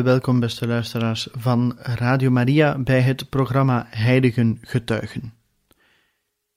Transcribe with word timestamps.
Welkom, 0.00 0.40
beste 0.40 0.66
luisteraars 0.66 1.28
van 1.32 1.76
Radio 1.78 2.30
Maria, 2.30 2.78
bij 2.78 3.00
het 3.00 3.28
programma 3.28 3.86
Heiligen 3.90 4.58
Getuigen. 4.60 5.32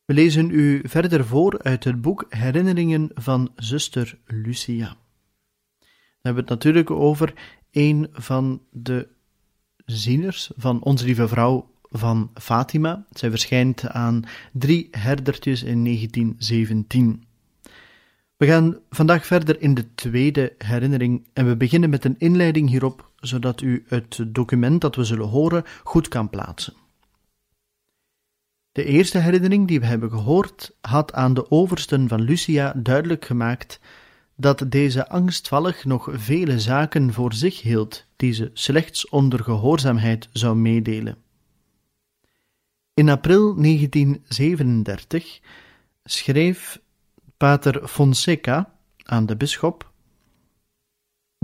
We 0.06 0.14
lezen 0.14 0.50
u 0.50 0.82
verder 0.84 1.26
voor 1.26 1.60
uit 1.62 1.84
het 1.84 2.02
boek 2.02 2.26
Herinneringen 2.30 3.10
van 3.14 3.52
zuster 3.56 4.18
Lucia. 4.26 4.96
We 5.80 5.86
hebben 6.22 6.42
het 6.42 6.52
natuurlijk 6.52 6.92
over 6.92 7.34
een 7.72 8.08
van 8.12 8.62
de 8.72 9.08
zieners 9.86 10.52
van 10.58 10.82
Onze 10.82 11.06
Lieve 11.06 11.28
Vrouw 11.28 11.70
van 11.90 12.32
Fatima. 12.34 13.06
Zij 13.10 13.30
verschijnt 13.30 13.88
aan 13.88 14.24
drie 14.54 14.88
herdertjes 14.92 15.64
in 15.64 15.84
1917. 15.84 17.24
We 18.38 18.46
gaan 18.46 18.80
vandaag 18.90 19.26
verder 19.26 19.62
in 19.62 19.74
de 19.74 19.94
tweede 19.96 20.54
herinnering 20.58 21.28
en 21.34 21.48
we 21.48 21.58
beginnen 21.58 21.90
met 21.90 22.06
een 22.06 22.16
inleiding 22.18 22.70
hierop, 22.70 23.12
zodat 23.16 23.62
u 23.62 23.86
het 23.88 24.26
document 24.28 24.82
dat 24.82 24.96
we 24.96 25.04
zullen 25.04 25.28
horen 25.28 25.64
goed 25.84 26.08
kan 26.08 26.30
plaatsen. 26.30 26.74
De 28.72 28.84
eerste 28.84 29.18
herinnering 29.18 29.68
die 29.68 29.80
we 29.80 29.86
hebben 29.86 30.10
gehoord 30.10 30.76
had 30.82 31.14
aan 31.14 31.34
de 31.34 31.52
oversten 31.52 32.08
van 32.08 32.22
Lucia 32.22 32.74
duidelijk 32.78 33.26
gemaakt 33.26 33.80
dat 34.36 34.66
deze 34.68 35.10
angstvallig 35.10 35.86
nog 35.86 36.10
vele 36.12 36.60
zaken 36.60 37.14
voor 37.14 37.34
zich 37.34 37.62
hield 37.62 38.06
die 38.16 38.34
ze 38.34 38.50
slechts 38.54 39.10
onder 39.10 39.44
gehoorzaamheid 39.44 40.30
zou 40.32 40.56
meedelen. 40.56 41.18
In 42.94 43.10
april 43.10 43.56
1937 43.56 45.40
schreef 46.04 46.80
pater 47.38 47.88
Fonseca 47.88 48.74
aan 49.04 49.26
de 49.26 49.36
bisschop 49.36 49.94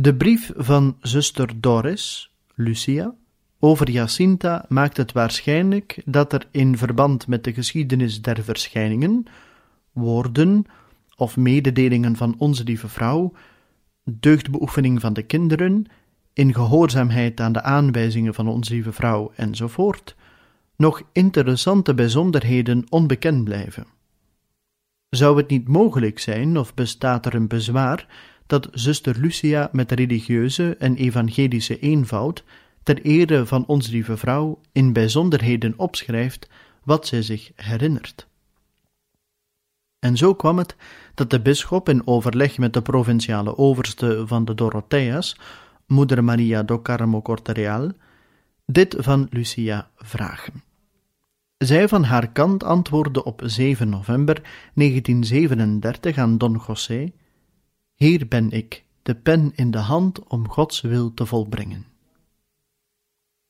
de 0.01 0.15
brief 0.15 0.51
van 0.55 0.97
zuster 1.01 1.49
Doris, 1.59 2.33
Lucia, 2.55 3.15
over 3.59 3.89
Jacinta 3.89 4.65
maakt 4.67 4.97
het 4.97 5.11
waarschijnlijk 5.11 6.01
dat 6.05 6.33
er 6.33 6.47
in 6.51 6.77
verband 6.77 7.27
met 7.27 7.43
de 7.43 7.53
geschiedenis 7.53 8.21
der 8.21 8.43
verschijningen, 8.43 9.25
woorden 9.91 10.65
of 11.15 11.37
mededelingen 11.37 12.15
van 12.15 12.35
onze 12.37 12.63
lieve 12.63 12.87
vrouw, 12.87 13.33
deugdbeoefening 14.03 15.01
van 15.01 15.13
de 15.13 15.23
kinderen, 15.23 15.85
in 16.33 16.53
gehoorzaamheid 16.53 17.39
aan 17.39 17.53
de 17.53 17.61
aanwijzingen 17.61 18.33
van 18.33 18.47
onze 18.47 18.73
lieve 18.73 18.91
vrouw 18.91 19.31
enzovoort, 19.35 20.15
nog 20.75 21.01
interessante 21.11 21.93
bijzonderheden 21.93 22.85
onbekend 22.89 23.43
blijven. 23.43 23.85
Zou 25.15 25.37
het 25.37 25.49
niet 25.49 25.67
mogelijk 25.67 26.19
zijn, 26.19 26.57
of 26.57 26.73
bestaat 26.73 27.25
er 27.25 27.35
een 27.35 27.47
bezwaar, 27.47 28.07
dat 28.47 28.67
zuster 28.71 29.17
Lucia 29.19 29.69
met 29.71 29.91
religieuze 29.91 30.75
en 30.75 30.95
evangelische 30.95 31.79
eenvoud, 31.79 32.43
ter 32.83 33.01
ere 33.01 33.45
van 33.45 33.65
onze 33.65 33.91
lieve 33.91 34.17
vrouw, 34.17 34.59
in 34.71 34.93
bijzonderheden 34.93 35.73
opschrijft 35.77 36.49
wat 36.83 37.07
zij 37.07 37.21
zich 37.21 37.51
herinnert? 37.55 38.27
En 39.99 40.17
zo 40.17 40.33
kwam 40.33 40.57
het 40.57 40.75
dat 41.13 41.29
de 41.29 41.41
bisschop 41.41 41.89
in 41.89 42.07
overleg 42.07 42.57
met 42.57 42.73
de 42.73 42.81
provinciale 42.81 43.57
overste 43.57 44.23
van 44.27 44.45
de 44.45 44.53
Dorotheas, 44.53 45.37
moeder 45.87 46.23
Maria 46.23 46.63
do 46.63 46.81
Carmo 46.81 47.21
Cortereal, 47.21 47.91
dit 48.65 48.95
van 48.99 49.27
Lucia 49.29 49.89
vragen. 49.95 50.70
Zij 51.61 51.87
van 51.87 52.03
haar 52.03 52.31
kant 52.31 52.63
antwoordde 52.63 53.23
op 53.23 53.41
7 53.45 53.89
november 53.89 54.41
1937 54.73 56.17
aan 56.17 56.37
Don 56.37 56.61
José: 56.67 57.11
Hier 57.95 58.27
ben 58.27 58.51
ik, 58.51 58.83
de 59.03 59.15
pen 59.15 59.51
in 59.55 59.71
de 59.71 59.77
hand 59.77 60.27
om 60.27 60.49
Gods 60.49 60.81
wil 60.81 61.13
te 61.13 61.25
volbrengen. 61.25 61.85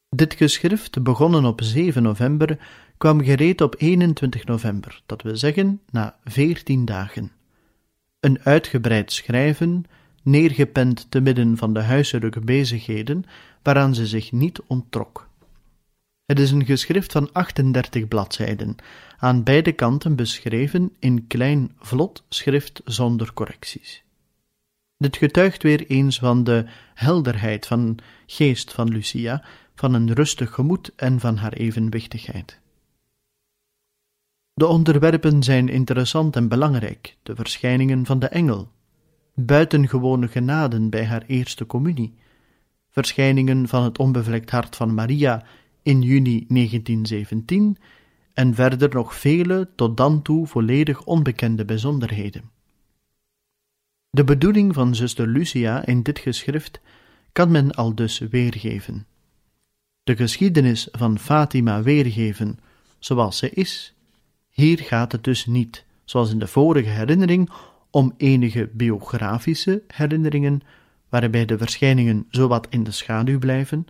Dit 0.10 0.34
geschrift, 0.34 1.04
begonnen 1.04 1.46
op 1.46 1.62
7 1.62 2.04
november, 2.04 2.60
kwam 2.98 3.24
gereed 3.24 3.62
op 3.62 3.76
21 3.78 4.46
november, 4.46 5.02
dat 5.06 5.22
wil 5.22 5.36
zeggen 5.38 5.82
na 5.90 6.18
veertien 6.24 6.86
dagen. 6.86 7.32
Een 8.20 8.40
uitgebreid 8.44 9.12
schrijven, 9.12 9.86
neergepend 10.24 11.12
te 11.12 11.20
midden 11.22 11.58
van 11.58 11.74
de 11.74 11.82
huiselijke 11.82 12.40
bezigheden, 12.40 13.24
waaraan 13.62 13.96
ze 13.96 14.08
zich 14.08 14.32
niet 14.32 14.62
onttrok. 14.68 15.30
Het 16.32 16.40
is 16.40 16.52
een 16.52 16.66
geschrift 16.66 17.12
van 17.12 17.32
38 17.32 18.08
bladzijden, 18.08 18.76
aan 19.18 19.44
beide 19.44 19.72
kanten 19.72 20.16
beschreven 20.16 20.96
in 21.00 21.28
klein 21.28 21.72
vlot 21.80 22.26
schrift 22.30 22.82
zonder 22.86 23.34
correcties. 23.34 24.04
Dit 24.98 25.18
getuigt 25.18 25.64
weer 25.64 25.88
eens 25.88 26.20
van 26.20 26.44
de 26.44 26.66
helderheid 26.94 27.68
van 27.68 27.98
geest 28.26 28.74
van 28.74 28.90
Lucia, 28.90 29.44
van 29.76 29.94
een 29.94 30.14
rustig 30.14 30.54
gemoed 30.54 30.92
en 30.96 31.20
van 31.20 31.38
haar 31.38 31.54
evenwichtigheid. 31.54 32.60
De 34.54 34.68
onderwerpen 34.68 35.44
zijn 35.44 35.70
interessant 35.70 36.36
en 36.36 36.48
belangrijk, 36.48 37.18
de 37.24 37.36
verschijningen 37.36 38.06
van 38.06 38.20
de 38.20 38.28
engel, 38.28 38.72
buitengewone 39.34 40.28
genaden 40.28 40.90
bij 40.90 41.06
haar 41.06 41.24
eerste 41.28 41.66
communie, 41.66 42.14
verschijningen 42.90 43.68
van 43.68 43.84
het 43.84 44.00
onbevlekt 44.00 44.50
hart 44.50 44.76
van 44.76 44.94
Maria 44.94 45.44
in 45.84 46.02
juni 46.02 46.46
1917 46.48 47.78
en 48.34 48.56
verder 48.56 48.90
nog 48.94 49.16
vele 49.16 49.70
tot 49.76 49.98
dan 49.98 50.22
toe 50.22 50.48
volledig 50.48 51.04
onbekende 51.04 51.66
bijzonderheden. 51.66 52.50
De 54.10 54.24
bedoeling 54.24 54.74
van 54.74 54.96
zuster 54.96 55.28
Lucia 55.28 55.86
in 55.86 56.02
dit 56.02 56.20
geschrift 56.20 56.82
kan 57.32 57.52
men 57.52 57.72
al 57.72 57.96
dus 57.96 58.20
weergeven. 58.20 59.06
De 60.04 60.16
geschiedenis 60.16 60.88
van 60.92 61.20
Fatima 61.20 61.82
weergeven 61.82 62.60
zoals 63.00 63.38
ze 63.38 63.50
is. 63.50 63.94
Hier 64.50 64.80
gaat 64.80 65.12
het 65.12 65.24
dus 65.24 65.46
niet, 65.46 65.86
zoals 66.06 66.32
in 66.32 66.40
de 66.40 66.48
vorige 66.48 66.90
herinnering, 66.90 67.50
om 67.90 68.14
enige 68.18 68.70
biografische 68.74 69.84
herinneringen, 69.88 70.62
waarbij 71.10 71.46
de 71.46 71.58
verschijningen 71.58 72.26
zowat 72.30 72.68
in 72.70 72.84
de 72.84 72.92
schaduw 72.92 73.40
blijven, 73.40 73.86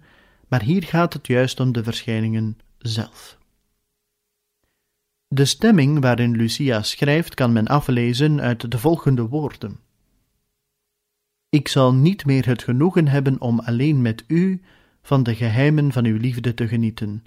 maar 0.51 0.62
hier 0.62 0.84
gaat 0.84 1.13
het 1.13 1.28
juist 1.28 1.59
om 1.59 1.72
de 1.72 1.84
verschijningen 1.84 2.57
zelf. 2.78 3.38
De 5.28 5.45
stemming 5.45 6.01
waarin 6.01 6.35
Lucia 6.35 6.81
schrijft 6.81 7.34
kan 7.34 7.51
men 7.51 7.67
aflezen 7.67 8.41
uit 8.41 8.72
de 8.72 8.78
volgende 8.78 9.28
woorden. 9.28 9.79
Ik 11.50 11.67
zal 11.67 11.94
niet 11.94 12.25
meer 12.25 12.45
het 12.45 12.63
genoegen 12.63 13.07
hebben 13.07 13.41
om 13.41 13.59
alleen 13.59 14.01
met 14.01 14.23
u 14.28 14.61
van 15.01 15.23
de 15.23 15.35
geheimen 15.35 15.91
van 15.91 16.06
uw 16.06 16.17
liefde 16.17 16.53
te 16.53 16.67
genieten. 16.67 17.23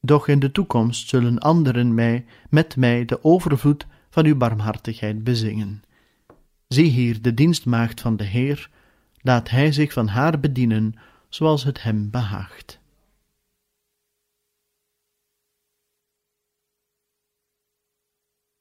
Doch 0.00 0.28
in 0.28 0.38
de 0.38 0.52
toekomst 0.52 1.08
zullen 1.08 1.38
anderen 1.38 1.94
mij 1.94 2.24
met 2.50 2.76
mij 2.76 3.04
de 3.04 3.24
overvloed 3.24 3.86
van 4.10 4.26
uw 4.26 4.36
barmhartigheid 4.36 5.24
bezingen. 5.24 5.82
Zie 6.68 6.90
hier 6.90 7.22
de 7.22 7.34
dienstmaagd 7.34 8.00
van 8.00 8.16
de 8.16 8.24
Heer, 8.24 8.70
laat 9.20 9.50
hij 9.50 9.72
zich 9.72 9.92
van 9.92 10.08
haar 10.08 10.40
bedienen 10.40 10.94
zoals 11.28 11.64
het 11.64 11.82
hem 11.82 12.10
behaagt. 12.10 12.80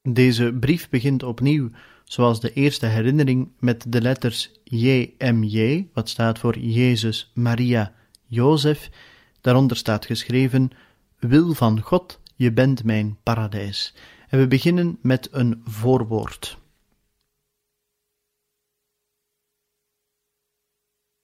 Deze 0.01 0.53
brief 0.59 0.89
begint 0.89 1.23
opnieuw, 1.23 1.69
zoals 2.03 2.39
de 2.39 2.53
eerste 2.53 2.85
herinnering, 2.85 3.51
met 3.59 3.85
de 3.87 4.01
letters 4.01 4.51
JMJ, 4.63 5.87
wat 5.93 6.09
staat 6.09 6.39
voor 6.39 6.57
Jezus, 6.59 7.31
Maria, 7.33 7.93
Jozef. 8.25 8.89
Daaronder 9.41 9.77
staat 9.77 10.05
geschreven: 10.05 10.69
Wil 11.19 11.53
van 11.53 11.81
God, 11.81 12.19
je 12.35 12.51
bent 12.51 12.83
mijn 12.83 13.17
paradijs. 13.23 13.93
En 14.29 14.39
we 14.39 14.47
beginnen 14.47 14.97
met 15.01 15.27
een 15.31 15.61
voorwoord. 15.65 16.57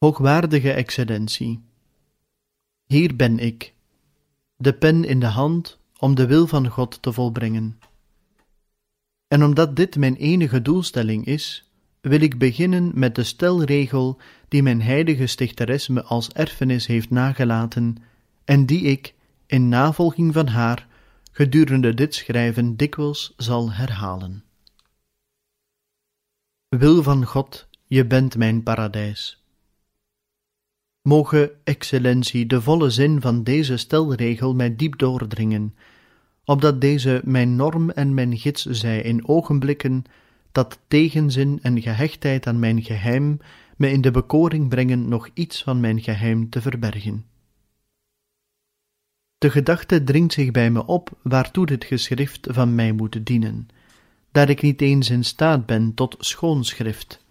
Hoogwaardige 0.04 0.72
excellentie, 0.72 1.64
hier 2.86 3.16
ben 3.16 3.40
ik, 3.40 3.74
de 4.56 4.74
pen 4.74 5.04
in 5.04 5.20
de 5.20 5.26
hand 5.26 5.80
om 6.00 6.16
de 6.16 6.28
wil 6.28 6.48
van 6.48 6.68
God 6.68 7.02
te 7.02 7.14
volbrengen. 7.14 7.80
En 9.28 9.44
omdat 9.44 9.76
dit 9.76 9.96
mijn 9.96 10.16
enige 10.16 10.62
doelstelling 10.62 11.26
is, 11.26 11.72
wil 12.02 12.22
ik 12.22 12.38
beginnen 12.38 12.92
met 12.94 13.16
de 13.16 13.24
stelregel 13.24 14.20
die 14.48 14.64
mijn 14.64 14.82
heilige 14.82 15.28
stichteres 15.28 15.88
me 15.88 16.04
als 16.04 16.30
erfenis 16.30 16.86
heeft 16.86 17.10
nagelaten 17.10 17.96
en 18.44 18.66
die 18.66 18.82
ik, 18.82 19.14
in 19.46 19.70
navolging 19.70 20.34
van 20.34 20.48
haar, 20.48 20.88
gedurende 21.32 21.94
dit 21.94 22.16
schrijven 22.16 22.76
dikwijls 22.76 23.34
zal 23.38 23.72
herhalen. 23.72 24.44
Wil 26.68 27.04
van 27.04 27.26
God, 27.26 27.68
je 27.88 28.06
bent 28.06 28.38
mijn 28.38 28.64
paradijs. 28.64 29.43
Moge, 31.04 31.56
excellentie, 31.64 32.46
de 32.46 32.62
volle 32.62 32.90
zin 32.90 33.22
van 33.22 33.44
deze 33.44 33.78
stelregel 33.78 34.56
mij 34.56 34.76
diep 34.76 34.98
doordringen, 34.98 35.76
opdat 36.46 36.82
deze 36.82 37.22
mijn 37.24 37.56
norm 37.56 37.90
en 37.90 38.14
mijn 38.14 38.38
gids 38.38 38.66
zij 38.66 39.02
in 39.02 39.28
ogenblikken 39.28 40.04
dat 40.52 40.80
tegenzin 40.88 41.60
en 41.62 41.82
gehechtheid 41.82 42.48
aan 42.48 42.60
mijn 42.60 42.84
geheim 42.84 43.40
me 43.78 43.92
in 43.92 44.02
de 44.02 44.12
bekoring 44.12 44.70
brengen 44.70 45.08
nog 45.08 45.30
iets 45.34 45.64
van 45.64 45.80
mijn 45.80 46.02
geheim 46.02 46.50
te 46.50 46.62
verbergen. 46.62 47.26
De 49.38 49.52
gedachte 49.52 50.04
dringt 50.04 50.34
zich 50.34 50.52
bij 50.52 50.72
me 50.72 50.86
op 50.86 51.18
waartoe 51.22 51.66
dit 51.66 51.84
geschrift 51.84 52.48
van 52.52 52.76
mij 52.76 52.92
moet 52.92 53.26
dienen, 53.26 53.68
daar 54.32 54.50
ik 54.50 54.62
niet 54.62 54.82
eens 54.82 55.10
in 55.10 55.24
staat 55.24 55.66
ben 55.66 55.94
tot 55.94 56.16
schoonschrift. 56.20 57.24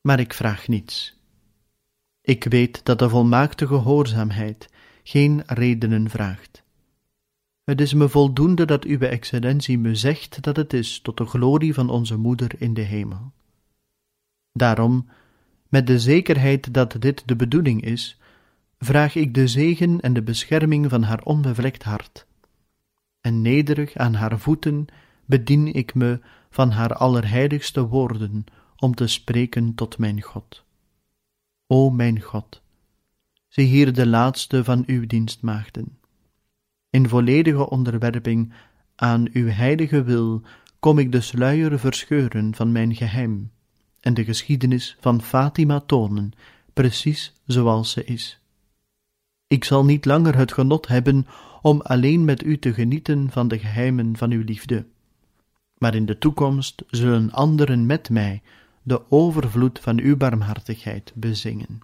Maar 0.00 0.20
ik 0.20 0.34
vraag 0.34 0.68
niets. 0.68 1.13
Ik 2.26 2.44
weet 2.44 2.84
dat 2.84 2.98
de 2.98 3.08
volmaakte 3.08 3.66
gehoorzaamheid 3.66 4.68
geen 5.02 5.42
redenen 5.46 6.10
vraagt. 6.10 6.62
Het 7.64 7.80
is 7.80 7.94
me 7.94 8.08
voldoende 8.08 8.64
dat 8.64 8.84
uw 8.84 8.98
excellentie 8.98 9.78
me 9.78 9.94
zegt 9.94 10.42
dat 10.42 10.56
het 10.56 10.72
is 10.72 11.00
tot 11.00 11.16
de 11.16 11.26
glorie 11.26 11.74
van 11.74 11.90
onze 11.90 12.16
moeder 12.16 12.50
in 12.58 12.74
de 12.74 12.80
hemel. 12.80 13.32
Daarom, 14.52 15.08
met 15.68 15.86
de 15.86 15.98
zekerheid 15.98 16.74
dat 16.74 16.96
dit 16.98 17.22
de 17.26 17.36
bedoeling 17.36 17.82
is, 17.82 18.18
vraag 18.78 19.14
ik 19.14 19.34
de 19.34 19.48
zegen 19.48 20.00
en 20.00 20.12
de 20.12 20.22
bescherming 20.22 20.90
van 20.90 21.02
haar 21.02 21.22
onbevlekt 21.22 21.82
hart. 21.82 22.26
En 23.20 23.42
nederig 23.42 23.96
aan 23.96 24.14
haar 24.14 24.38
voeten 24.38 24.86
bedien 25.24 25.74
ik 25.74 25.94
me 25.94 26.20
van 26.50 26.70
haar 26.70 26.94
allerheiligste 26.94 27.86
woorden 27.86 28.44
om 28.76 28.94
te 28.94 29.06
spreken 29.06 29.74
tot 29.74 29.98
mijn 29.98 30.22
God. 30.22 30.64
O 31.66 31.90
mijn 31.90 32.20
God, 32.20 32.62
zie 33.48 33.66
hier 33.66 33.92
de 33.92 34.06
laatste 34.06 34.64
van 34.64 34.82
uw 34.86 35.06
dienstmaagden. 35.06 35.98
In 36.90 37.08
volledige 37.08 37.70
onderwerping 37.70 38.52
aan 38.96 39.28
uw 39.32 39.46
heilige 39.46 40.02
wil 40.02 40.42
kom 40.78 40.98
ik 40.98 41.12
de 41.12 41.20
sluier 41.20 41.78
verscheuren 41.78 42.54
van 42.54 42.72
mijn 42.72 42.94
geheim 42.94 43.50
en 44.00 44.14
de 44.14 44.24
geschiedenis 44.24 44.96
van 45.00 45.22
Fatima 45.22 45.80
tonen, 45.80 46.32
precies 46.72 47.32
zoals 47.46 47.90
ze 47.90 48.04
is. 48.04 48.38
Ik 49.46 49.64
zal 49.64 49.84
niet 49.84 50.04
langer 50.04 50.36
het 50.36 50.52
genot 50.52 50.88
hebben 50.88 51.26
om 51.62 51.80
alleen 51.80 52.24
met 52.24 52.44
u 52.44 52.58
te 52.58 52.74
genieten 52.74 53.30
van 53.30 53.48
de 53.48 53.58
geheimen 53.58 54.16
van 54.16 54.30
uw 54.30 54.42
liefde, 54.44 54.86
maar 55.78 55.94
in 55.94 56.06
de 56.06 56.18
toekomst 56.18 56.82
zullen 56.90 57.30
anderen 57.32 57.86
met 57.86 58.10
mij 58.10 58.42
de 58.86 59.10
overvloed 59.10 59.80
van 59.80 60.00
uw 60.00 60.16
barmhartigheid 60.16 61.12
bezingen. 61.14 61.78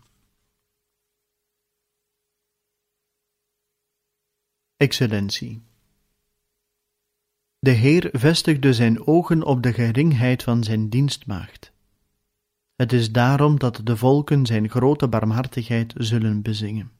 Excellentie. 4.76 5.62
De 7.58 7.70
Heer 7.70 8.08
vestigde 8.12 8.72
zijn 8.72 9.06
ogen 9.06 9.42
op 9.42 9.62
de 9.62 9.72
geringheid 9.72 10.42
van 10.42 10.64
zijn 10.64 10.88
dienstmaagd. 10.88 11.72
Het 12.74 12.92
is 12.92 13.12
daarom 13.12 13.58
dat 13.58 13.80
de 13.84 13.96
volken 13.96 14.46
zijn 14.46 14.70
grote 14.70 15.08
barmhartigheid 15.08 15.94
zullen 15.96 16.42
bezingen. 16.42 16.92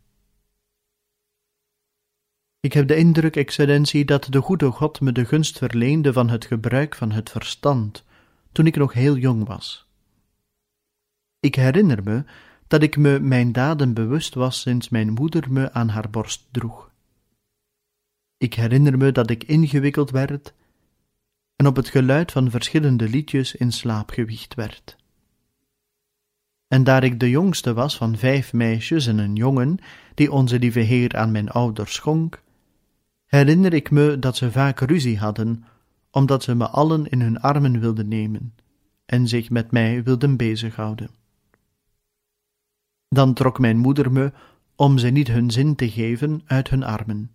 Ik 2.61 2.73
heb 2.73 2.89
de 2.89 2.97
indruk, 2.97 3.37
excellentie, 3.37 4.05
dat 4.05 4.25
de 4.31 4.41
goede 4.41 4.71
God 4.71 5.01
me 5.01 5.13
de 5.13 5.25
gunst 5.25 5.59
verleende 5.59 6.13
van 6.13 6.29
het 6.29 6.45
gebruik 6.45 6.95
van 6.95 7.11
het 7.11 7.31
verstand, 7.31 8.05
toen 8.53 8.67
ik 8.67 8.77
nog 8.77 8.93
heel 8.93 9.17
jong 9.17 9.47
was. 9.47 9.90
Ik 11.41 11.55
herinner 11.55 12.03
me 12.03 12.25
dat 12.67 12.83
ik 12.83 12.97
me 12.97 13.21
mijn 13.21 13.53
daden 13.53 13.95
bewust 13.95 14.35
was 14.35 14.61
sinds 14.61 14.89
mijn 14.89 15.13
moeder 15.13 15.53
me 15.53 15.73
aan 15.73 15.89
haar 15.89 16.11
borst 16.11 16.49
droeg. 16.51 16.91
Ik 18.37 18.55
herinner 18.55 18.99
me 18.99 19.13
dat 19.13 19.31
ik 19.31 19.45
ingewikkeld 19.45 20.11
werd 20.11 20.55
en 21.57 21.67
op 21.67 21.77
het 21.77 21.89
geluid 21.89 22.33
van 22.33 22.51
verschillende 22.51 23.09
liedjes 23.09 23.55
in 23.55 23.73
slaap 23.73 24.11
gewiegd 24.11 24.55
werd. 24.55 24.97
En 26.69 26.85
daar 26.85 27.05
ik 27.05 27.21
de 27.21 27.31
jongste 27.31 27.73
was 27.73 27.97
van 27.97 28.17
vijf 28.17 28.53
meisjes 28.53 29.07
en 29.07 29.19
een 29.19 29.35
jongen, 29.35 29.79
die 30.15 30.33
onze 30.33 30.59
lieve 30.59 30.81
Heer 30.81 31.17
aan 31.17 31.31
mijn 31.31 31.49
ouders 31.49 31.95
schonk, 31.95 32.43
herinner 33.27 33.75
ik 33.75 33.91
me 33.91 34.19
dat 34.19 34.37
ze 34.37 34.51
vaak 34.51 34.81
ruzie 34.81 35.19
hadden, 35.19 35.65
omdat 36.11 36.43
ze 36.43 36.55
me 36.55 36.69
allen 36.69 37.07
in 37.07 37.21
hun 37.21 37.41
armen 37.41 37.81
wilden 37.81 38.09
nemen 38.09 38.55
en 39.07 39.29
zich 39.29 39.51
met 39.51 39.71
mij 39.71 40.03
wilden 40.03 40.37
bezighouden. 40.37 41.20
Dan 43.15 43.35
trok 43.35 43.59
mijn 43.59 43.77
moeder 43.77 44.13
me, 44.13 44.33
om 44.77 44.99
ze 44.99 45.09
niet 45.09 45.29
hun 45.29 45.51
zin 45.51 45.75
te 45.75 45.91
geven, 45.91 46.43
uit 46.47 46.71
hun 46.71 46.83
armen. 46.83 47.31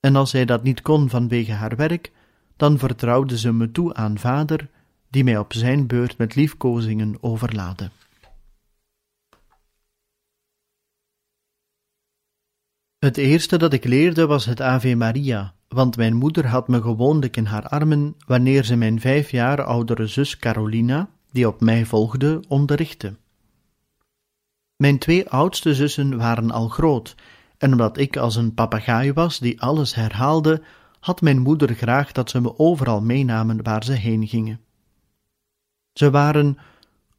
En 0.00 0.16
als 0.16 0.30
zij 0.30 0.44
dat 0.44 0.62
niet 0.62 0.82
kon 0.82 1.08
vanwege 1.08 1.52
haar 1.52 1.76
werk, 1.76 2.12
dan 2.56 2.78
vertrouwde 2.78 3.38
ze 3.38 3.52
me 3.52 3.70
toe 3.70 3.94
aan 3.94 4.18
vader, 4.18 4.70
die 5.10 5.24
mij 5.24 5.38
op 5.38 5.52
zijn 5.52 5.86
beurt 5.86 6.18
met 6.18 6.34
liefkozingen 6.34 7.22
overlaadde. 7.22 7.90
Het 12.98 13.16
eerste 13.16 13.58
dat 13.58 13.72
ik 13.72 13.84
leerde 13.84 14.26
was 14.26 14.44
het 14.44 14.60
Ave 14.60 14.94
Maria, 14.94 15.54
want 15.68 15.96
mijn 15.96 16.14
moeder 16.14 16.46
had 16.46 16.68
me 16.68 16.82
gewoonlijk 16.82 17.36
in 17.36 17.44
haar 17.44 17.68
armen 17.68 18.14
wanneer 18.26 18.64
ze 18.64 18.76
mijn 18.76 19.00
vijf 19.00 19.30
jaar 19.30 19.64
oudere 19.64 20.06
zus 20.06 20.36
Carolina, 20.36 21.10
die 21.30 21.48
op 21.48 21.60
mij 21.60 21.84
volgde, 21.84 22.44
onderrichtte. 22.48 23.16
Mijn 24.76 24.98
twee 24.98 25.28
oudste 25.28 25.74
zussen 25.74 26.16
waren 26.16 26.50
al 26.50 26.68
groot, 26.68 27.14
en 27.58 27.72
omdat 27.72 27.98
ik 27.98 28.16
als 28.16 28.36
een 28.36 28.54
papegaai 28.54 29.12
was 29.12 29.38
die 29.38 29.60
alles 29.60 29.94
herhaalde, 29.94 30.62
had 31.00 31.20
mijn 31.20 31.38
moeder 31.38 31.74
graag 31.74 32.12
dat 32.12 32.30
ze 32.30 32.40
me 32.40 32.58
overal 32.58 33.00
meenamen 33.00 33.62
waar 33.62 33.84
ze 33.84 33.92
heen 33.92 34.28
gingen. 34.28 34.60
Ze 35.92 36.10
waren, 36.10 36.58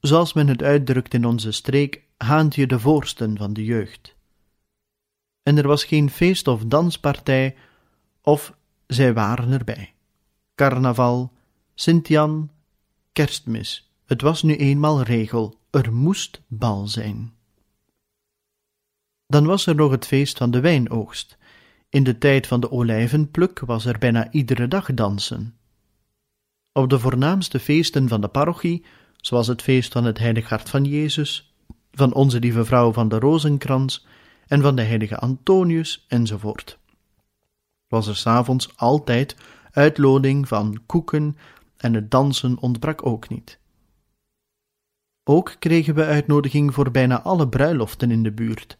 zoals 0.02 0.34
men 0.34 0.48
het 0.48 0.64
uitdrukt 0.64 1.14
in 1.14 1.26
onze 1.26 1.52
streek, 1.52 2.04
haantje 2.18 2.68
de 2.68 2.80
voorsten 2.80 3.38
van 3.38 3.54
de 3.54 3.64
jeugd. 3.64 4.16
En 5.44 5.58
er 5.58 5.68
was 5.68 5.84
geen 5.84 6.10
feest 6.10 6.48
of 6.48 6.64
danspartij, 6.66 7.56
of 8.22 8.54
zij 8.88 9.14
waren 9.14 9.52
erbij. 9.52 9.94
Carnaval, 10.56 11.32
Sint-Jan, 11.76 12.50
kerstmis, 13.14 13.92
het 14.06 14.22
was 14.22 14.44
nu 14.44 14.56
eenmaal 14.56 15.02
regel, 15.02 15.60
er 15.70 15.94
moest 15.94 16.42
bal 16.48 16.88
zijn. 16.88 17.37
Dan 19.28 19.46
was 19.46 19.66
er 19.66 19.76
nog 19.76 19.92
het 19.92 20.06
feest 20.06 20.38
van 20.38 20.52
de 20.52 20.60
wijnoogst. 20.60 21.38
In 21.90 22.04
de 22.04 22.18
tijd 22.18 22.48
van 22.48 22.60
de 22.60 22.72
olijvenpluk 22.72 23.60
was 23.60 23.86
er 23.86 23.98
bijna 23.98 24.32
iedere 24.32 24.68
dag 24.68 24.94
dansen. 24.94 25.58
Op 26.72 26.90
de 26.90 27.00
voornaamste 27.00 27.60
feesten 27.60 28.08
van 28.08 28.22
de 28.22 28.28
parochie, 28.28 28.86
zoals 29.18 29.48
het 29.48 29.62
feest 29.62 29.92
van 29.92 30.04
het 30.04 30.18
Heilig 30.18 30.50
Hart 30.50 30.70
van 30.70 30.84
Jezus, 30.84 31.56
van 31.92 32.14
Onze 32.14 32.40
Lieve 32.40 32.66
Vrouw 32.66 32.94
van 32.94 33.10
de 33.10 33.20
Rozenkrans 33.20 34.06
en 34.48 34.62
van 34.62 34.76
de 34.76 34.82
heilige 34.82 35.18
Antonius 35.18 36.06
enzovoort. 36.08 36.78
Was 37.88 38.08
er 38.08 38.16
s'avonds 38.16 38.78
altijd 38.78 39.36
uitloding 39.72 40.48
van 40.48 40.82
koeken 40.86 41.38
en 41.78 41.94
het 41.94 42.12
dansen 42.12 42.58
ontbrak 42.60 43.06
ook 43.06 43.30
niet. 43.30 43.60
Ook 45.24 45.56
kregen 45.60 45.96
we 45.96 46.06
uitnodiging 46.06 46.74
voor 46.74 46.92
bijna 46.92 47.22
alle 47.22 47.50
bruiloften 47.50 48.12
in 48.12 48.24
de 48.24 48.32
buurt, 48.32 48.78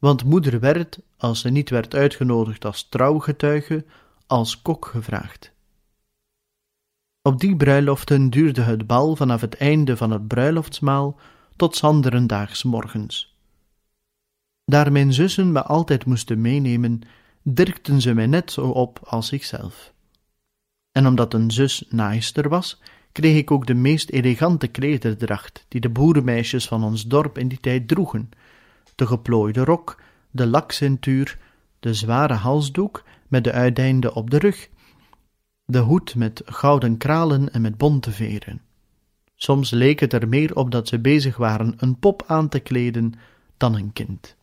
want 0.00 0.24
moeder 0.24 0.60
werd, 0.60 0.98
als 1.16 1.40
ze 1.40 1.50
niet 1.50 1.70
werd 1.70 1.94
uitgenodigd 1.94 2.64
als 2.64 2.88
trouwgetuige, 2.88 3.84
als 4.26 4.62
kok 4.62 4.86
gevraagd. 4.86 5.52
Op 7.22 7.40
die 7.40 7.56
bruiloften 7.56 8.30
duurde 8.30 8.62
het 8.62 8.86
bal 8.86 9.16
vanaf 9.16 9.40
het 9.40 9.56
einde 9.56 9.96
van 9.96 10.10
het 10.10 10.28
bruiloftsmaal 10.28 11.18
tot 11.56 11.76
zanderendaags 11.76 12.62
morgens. 12.62 13.34
Daar 14.64 14.92
mijn 14.92 15.12
zussen 15.12 15.52
me 15.52 15.62
altijd 15.62 16.04
moesten 16.04 16.40
meenemen, 16.40 17.00
dirkten 17.42 18.00
ze 18.00 18.14
mij 18.14 18.26
net 18.26 18.52
zo 18.52 18.68
op 18.68 19.00
als 19.04 19.26
zichzelf. 19.26 19.92
En 20.92 21.06
omdat 21.06 21.34
een 21.34 21.50
zus 21.50 21.84
naaister 21.88 22.48
was, 22.48 22.80
kreeg 23.12 23.36
ik 23.36 23.50
ook 23.50 23.66
de 23.66 23.74
meest 23.74 24.10
elegante 24.10 24.66
klederdracht 24.66 25.64
die 25.68 25.80
de 25.80 25.88
boerenmeisjes 25.88 26.68
van 26.68 26.84
ons 26.84 27.06
dorp 27.06 27.38
in 27.38 27.48
die 27.48 27.60
tijd 27.60 27.88
droegen, 27.88 28.30
de 29.00 29.06
geplooide 29.06 29.64
rok, 29.64 30.02
de 30.30 30.46
lakcentuur, 30.46 31.38
de 31.80 31.94
zware 31.94 32.34
halsdoek 32.34 33.04
met 33.28 33.44
de 33.44 33.52
uiteinde 33.52 34.14
op 34.14 34.30
de 34.30 34.38
rug, 34.38 34.68
de 35.64 35.78
hoed 35.78 36.14
met 36.14 36.42
gouden 36.44 36.96
kralen 36.96 37.52
en 37.52 37.60
met 37.60 37.76
bonte 37.76 38.10
veren. 38.12 38.62
Soms 39.34 39.70
leek 39.70 40.00
het 40.00 40.12
er 40.12 40.28
meer 40.28 40.56
op 40.56 40.70
dat 40.70 40.88
ze 40.88 40.98
bezig 40.98 41.36
waren 41.36 41.74
een 41.76 41.98
pop 41.98 42.22
aan 42.26 42.48
te 42.48 42.60
kleden 42.60 43.12
dan 43.56 43.74
een 43.74 43.92
kind. 43.92 44.36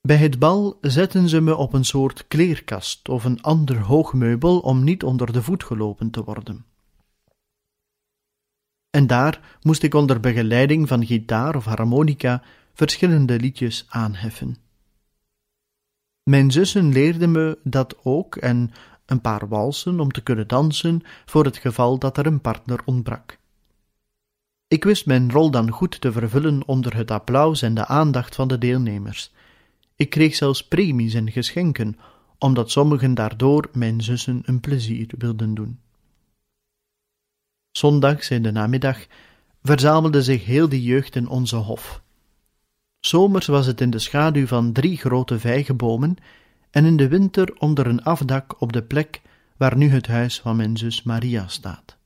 Bij 0.00 0.16
het 0.16 0.38
bal 0.38 0.78
zetten 0.80 1.28
ze 1.28 1.40
me 1.40 1.56
op 1.56 1.72
een 1.72 1.84
soort 1.84 2.26
kleerkast 2.26 3.08
of 3.08 3.24
een 3.24 3.42
ander 3.42 3.80
hoog 3.80 4.12
meubel 4.12 4.58
om 4.58 4.84
niet 4.84 5.02
onder 5.02 5.32
de 5.32 5.42
voet 5.42 5.64
gelopen 5.64 6.10
te 6.10 6.24
worden. 6.24 6.64
En 8.94 9.06
daar 9.06 9.58
moest 9.62 9.82
ik 9.82 9.94
onder 9.94 10.20
begeleiding 10.20 10.88
van 10.88 11.06
gitaar 11.06 11.56
of 11.56 11.64
harmonica 11.64 12.42
verschillende 12.74 13.40
liedjes 13.40 13.86
aanheffen. 13.88 14.56
Mijn 16.22 16.50
zussen 16.50 16.92
leerden 16.92 17.30
me 17.30 17.58
dat 17.62 17.96
ook 18.02 18.36
en 18.36 18.70
een 19.06 19.20
paar 19.20 19.48
walsen 19.48 20.00
om 20.00 20.10
te 20.10 20.22
kunnen 20.22 20.48
dansen 20.48 21.02
voor 21.24 21.44
het 21.44 21.56
geval 21.56 21.98
dat 21.98 22.18
er 22.18 22.26
een 22.26 22.40
partner 22.40 22.80
ontbrak. 22.84 23.38
Ik 24.68 24.84
wist 24.84 25.06
mijn 25.06 25.32
rol 25.32 25.50
dan 25.50 25.70
goed 25.70 26.00
te 26.00 26.12
vervullen 26.12 26.66
onder 26.66 26.96
het 26.96 27.10
applaus 27.10 27.62
en 27.62 27.74
de 27.74 27.86
aandacht 27.86 28.34
van 28.34 28.48
de 28.48 28.58
deelnemers. 28.58 29.32
Ik 29.96 30.10
kreeg 30.10 30.34
zelfs 30.34 30.68
premies 30.68 31.14
en 31.14 31.30
geschenken, 31.30 31.98
omdat 32.38 32.70
sommigen 32.70 33.14
daardoor 33.14 33.68
mijn 33.72 34.00
zussen 34.00 34.42
een 34.44 34.60
plezier 34.60 35.10
wilden 35.18 35.54
doen. 35.54 35.78
Zondags 37.76 38.30
in 38.30 38.42
de 38.42 38.52
namiddag 38.52 39.06
verzamelde 39.62 40.22
zich 40.22 40.44
heel 40.44 40.68
de 40.68 40.82
jeugd 40.82 41.16
in 41.16 41.28
onze 41.28 41.56
hof. 41.56 42.02
Zomers 43.00 43.46
was 43.46 43.66
het 43.66 43.80
in 43.80 43.90
de 43.90 43.98
schaduw 43.98 44.46
van 44.46 44.72
drie 44.72 44.96
grote 44.96 45.38
vijgenbomen 45.38 46.16
en 46.70 46.84
in 46.84 46.96
de 46.96 47.08
winter 47.08 47.54
onder 47.58 47.86
een 47.86 48.02
afdak 48.02 48.60
op 48.60 48.72
de 48.72 48.82
plek 48.82 49.22
waar 49.56 49.76
nu 49.76 49.88
het 49.88 50.06
huis 50.06 50.40
van 50.40 50.56
mijn 50.56 50.76
zus 50.76 51.02
Maria 51.02 51.48
staat. 51.48 51.96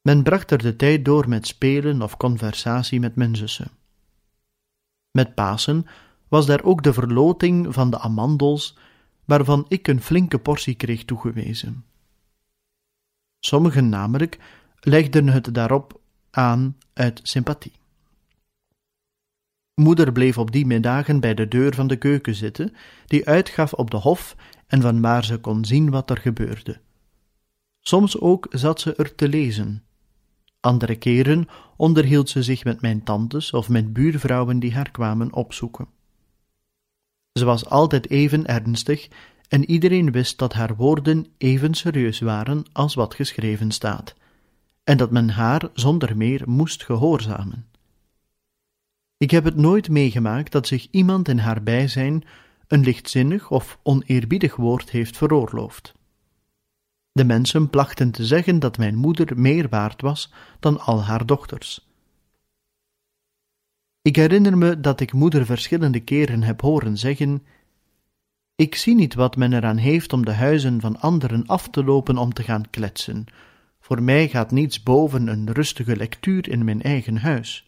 Men 0.00 0.22
bracht 0.22 0.50
er 0.50 0.58
de 0.58 0.76
tijd 0.76 1.04
door 1.04 1.28
met 1.28 1.46
spelen 1.46 2.02
of 2.02 2.16
conversatie 2.16 3.00
met 3.00 3.16
mijn 3.16 3.36
zussen. 3.36 3.70
Met 5.10 5.34
Pasen 5.34 5.86
was 6.28 6.46
daar 6.46 6.62
ook 6.62 6.82
de 6.82 6.92
verloting 6.92 7.74
van 7.74 7.90
de 7.90 7.98
amandels, 7.98 8.76
waarvan 9.24 9.64
ik 9.68 9.88
een 9.88 10.02
flinke 10.02 10.38
portie 10.38 10.74
kreeg 10.74 11.04
toegewezen. 11.04 11.84
Sommigen 13.44 13.88
namelijk 13.88 14.38
legden 14.80 15.28
het 15.28 15.54
daarop 15.54 16.00
aan 16.30 16.76
uit 16.92 17.20
sympathie. 17.22 17.72
Moeder 19.74 20.12
bleef 20.12 20.38
op 20.38 20.52
die 20.52 20.66
middagen 20.66 21.20
bij 21.20 21.34
de 21.34 21.48
deur 21.48 21.74
van 21.74 21.86
de 21.86 21.96
keuken 21.96 22.34
zitten, 22.34 22.74
die 23.06 23.26
uitgaf 23.28 23.72
op 23.72 23.90
de 23.90 23.96
hof 23.96 24.36
en 24.66 24.80
van 24.80 25.00
waar 25.00 25.24
ze 25.24 25.38
kon 25.38 25.64
zien 25.64 25.90
wat 25.90 26.10
er 26.10 26.16
gebeurde. 26.18 26.80
Soms 27.80 28.20
ook 28.20 28.46
zat 28.50 28.80
ze 28.80 28.94
er 28.94 29.14
te 29.14 29.28
lezen. 29.28 29.84
Andere 30.60 30.96
keren 30.96 31.48
onderhield 31.76 32.28
ze 32.28 32.42
zich 32.42 32.64
met 32.64 32.80
mijn 32.80 33.02
tantes 33.02 33.52
of 33.52 33.68
met 33.68 33.92
buurvrouwen 33.92 34.58
die 34.58 34.74
haar 34.74 34.90
kwamen 34.90 35.32
opzoeken. 35.32 35.88
Ze 37.32 37.44
was 37.44 37.66
altijd 37.66 38.10
even 38.10 38.46
ernstig 38.46 39.08
en 39.48 39.70
iedereen 39.70 40.12
wist 40.12 40.38
dat 40.38 40.52
haar 40.52 40.76
woorden 40.76 41.26
even 41.38 41.74
serieus 41.74 42.20
waren 42.20 42.64
als 42.72 42.94
wat 42.94 43.14
geschreven 43.14 43.70
staat, 43.70 44.14
en 44.84 44.96
dat 44.96 45.10
men 45.10 45.28
haar 45.28 45.68
zonder 45.72 46.16
meer 46.16 46.42
moest 46.46 46.84
gehoorzamen. 46.84 47.66
Ik 49.16 49.30
heb 49.30 49.44
het 49.44 49.56
nooit 49.56 49.88
meegemaakt 49.88 50.52
dat 50.52 50.66
zich 50.66 50.88
iemand 50.90 51.28
in 51.28 51.38
haar 51.38 51.62
bijzijn 51.62 52.24
een 52.66 52.84
lichtzinnig 52.84 53.50
of 53.50 53.78
oneerbiedig 53.82 54.56
woord 54.56 54.90
heeft 54.90 55.16
veroorloofd. 55.16 55.94
De 57.12 57.24
mensen 57.24 57.70
plachten 57.70 58.10
te 58.10 58.24
zeggen 58.24 58.58
dat 58.58 58.78
mijn 58.78 58.96
moeder 58.96 59.38
meer 59.38 59.68
waard 59.68 60.00
was 60.00 60.32
dan 60.60 60.80
al 60.80 61.02
haar 61.02 61.26
dochters. 61.26 61.88
Ik 64.02 64.16
herinner 64.16 64.58
me 64.58 64.80
dat 64.80 65.00
ik 65.00 65.12
moeder 65.12 65.46
verschillende 65.46 66.00
keren 66.00 66.42
heb 66.42 66.60
horen 66.60 66.98
zeggen: 66.98 67.42
Ik 68.56 68.74
zie 68.74 68.94
niet 68.94 69.14
wat 69.14 69.36
men 69.36 69.52
eraan 69.52 69.76
heeft 69.76 70.12
om 70.12 70.24
de 70.24 70.32
huizen 70.32 70.80
van 70.80 71.00
anderen 71.00 71.46
af 71.46 71.68
te 71.68 71.84
lopen 71.84 72.16
om 72.16 72.32
te 72.32 72.42
gaan 72.42 72.70
kletsen. 72.70 73.26
Voor 73.80 74.02
mij 74.02 74.28
gaat 74.28 74.50
niets 74.50 74.82
boven 74.82 75.26
een 75.26 75.52
rustige 75.52 75.96
lectuur 75.96 76.48
in 76.48 76.64
mijn 76.64 76.82
eigen 76.82 77.16
huis. 77.16 77.66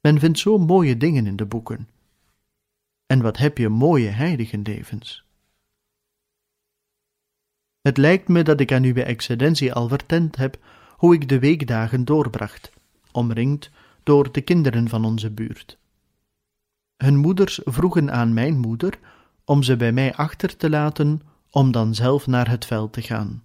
Men 0.00 0.18
vindt 0.18 0.38
zo 0.38 0.58
mooie 0.58 0.96
dingen 0.96 1.26
in 1.26 1.36
de 1.36 1.46
boeken. 1.46 1.88
En 3.06 3.22
wat 3.22 3.36
heb 3.36 3.58
je 3.58 3.68
mooie 3.68 4.08
heiligenlevens. 4.08 5.24
Het 7.80 7.96
lijkt 7.96 8.28
me 8.28 8.42
dat 8.42 8.60
ik 8.60 8.72
aan 8.72 8.84
uw 8.84 8.94
excellentie 8.94 9.72
al 9.72 9.88
verteld 9.88 10.36
heb 10.36 10.58
hoe 10.96 11.14
ik 11.14 11.28
de 11.28 11.38
weekdagen 11.38 12.04
doorbracht, 12.04 12.72
omringd 13.12 13.70
door 14.02 14.32
de 14.32 14.40
kinderen 14.40 14.88
van 14.88 15.04
onze 15.04 15.30
buurt. 15.30 15.78
Hun 16.96 17.16
moeders 17.16 17.60
vroegen 17.64 18.12
aan 18.12 18.34
mijn 18.34 18.58
moeder 18.58 18.98
om 19.46 19.62
ze 19.62 19.76
bij 19.76 19.92
mij 19.92 20.14
achter 20.14 20.56
te 20.56 20.70
laten, 20.70 21.22
om 21.50 21.72
dan 21.72 21.94
zelf 21.94 22.26
naar 22.26 22.48
het 22.48 22.64
veld 22.64 22.92
te 22.92 23.02
gaan. 23.02 23.42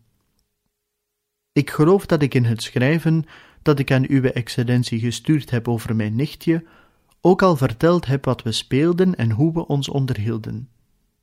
Ik 1.51 1.69
geloof 1.69 2.05
dat 2.05 2.21
ik 2.21 2.33
in 2.33 2.45
het 2.45 2.61
schrijven 2.61 3.25
dat 3.61 3.79
ik 3.79 3.91
aan 3.91 4.11
uwe 4.11 4.31
excellentie 4.31 4.99
gestuurd 4.99 5.49
heb 5.49 5.67
over 5.67 5.95
mijn 5.95 6.15
nichtje, 6.15 6.65
ook 7.21 7.41
al 7.41 7.55
verteld 7.55 8.05
heb 8.05 8.25
wat 8.25 8.41
we 8.43 8.51
speelden 8.51 9.15
en 9.15 9.31
hoe 9.31 9.53
we 9.53 9.67
ons 9.67 9.89
onderhielden. 9.89 10.69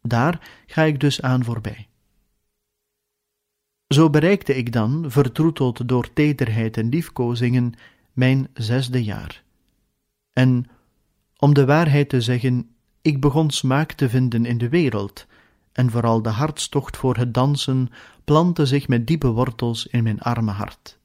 Daar 0.03 0.63
ga 0.67 0.83
ik 0.83 1.01
dus 1.01 1.23
aan 1.23 1.45
voorbij. 1.45 1.89
Zo 3.89 4.11
bereikte 4.11 4.57
ik 4.57 4.73
dan, 4.73 5.05
vertroeteld 5.11 5.89
door 5.89 6.13
tederheid 6.13 6.77
en 6.77 6.89
liefkozingen, 6.89 7.75
mijn 8.13 8.49
zesde 8.55 9.05
jaar. 9.05 9.43
En, 10.33 10.67
om 11.37 11.55
de 11.55 11.65
waarheid 11.65 12.09
te 12.09 12.21
zeggen, 12.21 12.71
ik 13.09 13.21
begon 13.21 13.50
smaak 13.50 13.93
te 13.93 14.09
vinden 14.09 14.45
in 14.45 14.59
de 14.59 14.69
wereld, 14.69 15.27
en 15.73 15.91
vooral 15.91 16.23
de 16.23 16.29
hartstocht 16.29 16.97
voor 16.97 17.17
het 17.17 17.35
dansen 17.35 17.88
plantte 18.25 18.67
zich 18.67 18.88
met 18.88 19.07
diepe 19.07 19.29
wortels 19.29 19.87
in 19.87 20.03
mijn 20.03 20.21
arme 20.21 20.50
hart. 20.50 20.99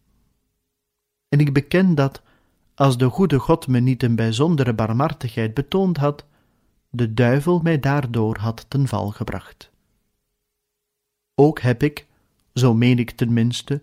En 1.30 1.40
ik 1.40 1.54
beken 1.54 1.96
dat, 1.96 2.22
als 2.76 2.98
de 2.98 3.10
goede 3.10 3.40
God 3.40 3.68
me 3.68 3.80
niet 3.80 4.04
een 4.04 4.16
bijzondere 4.16 4.74
barmhartigheid 4.74 5.54
betoond 5.54 5.98
had, 5.98 6.26
de 6.90 7.14
duivel 7.14 7.60
mij 7.60 7.80
daardoor 7.80 8.38
had 8.38 8.66
ten 8.68 8.88
val 8.88 9.10
gebracht. 9.10 9.72
Ook 11.36 11.60
heb 11.60 11.84
ik, 11.84 12.06
zo 12.54 12.74
meen 12.74 13.00
ik 13.00 13.12
tenminste, 13.12 13.82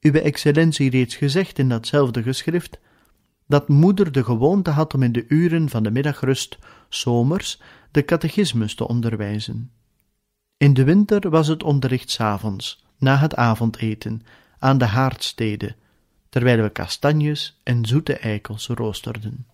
uwe 0.00 0.20
excellentie 0.20 0.90
reeds 0.90 1.16
gezegd 1.16 1.58
in 1.58 1.68
datzelfde 1.68 2.22
geschrift, 2.22 2.78
dat 3.46 3.68
moeder 3.68 4.12
de 4.12 4.24
gewoonte 4.24 4.70
had 4.70 4.94
om 4.94 5.02
in 5.02 5.12
de 5.12 5.24
uren 5.28 5.68
van 5.68 5.82
de 5.82 5.90
middagrust, 5.90 6.58
zomers, 6.88 7.60
de 7.90 8.04
catechismus 8.04 8.74
te 8.74 8.88
onderwijzen. 8.88 9.70
In 10.56 10.74
de 10.74 10.84
winter 10.84 11.30
was 11.30 11.46
het 11.46 11.62
onderricht 11.62 12.10
s 12.10 12.20
avonds, 12.20 12.84
na 12.98 13.16
het 13.16 13.34
avondeten, 13.34 14.22
aan 14.58 14.78
de 14.78 14.84
haardstede, 14.84 15.76
terwijl 16.28 16.62
we 16.62 16.70
kastanjes 16.70 17.60
en 17.62 17.86
zoete 17.86 18.16
eikels 18.16 18.66
roosterden. 18.66 19.46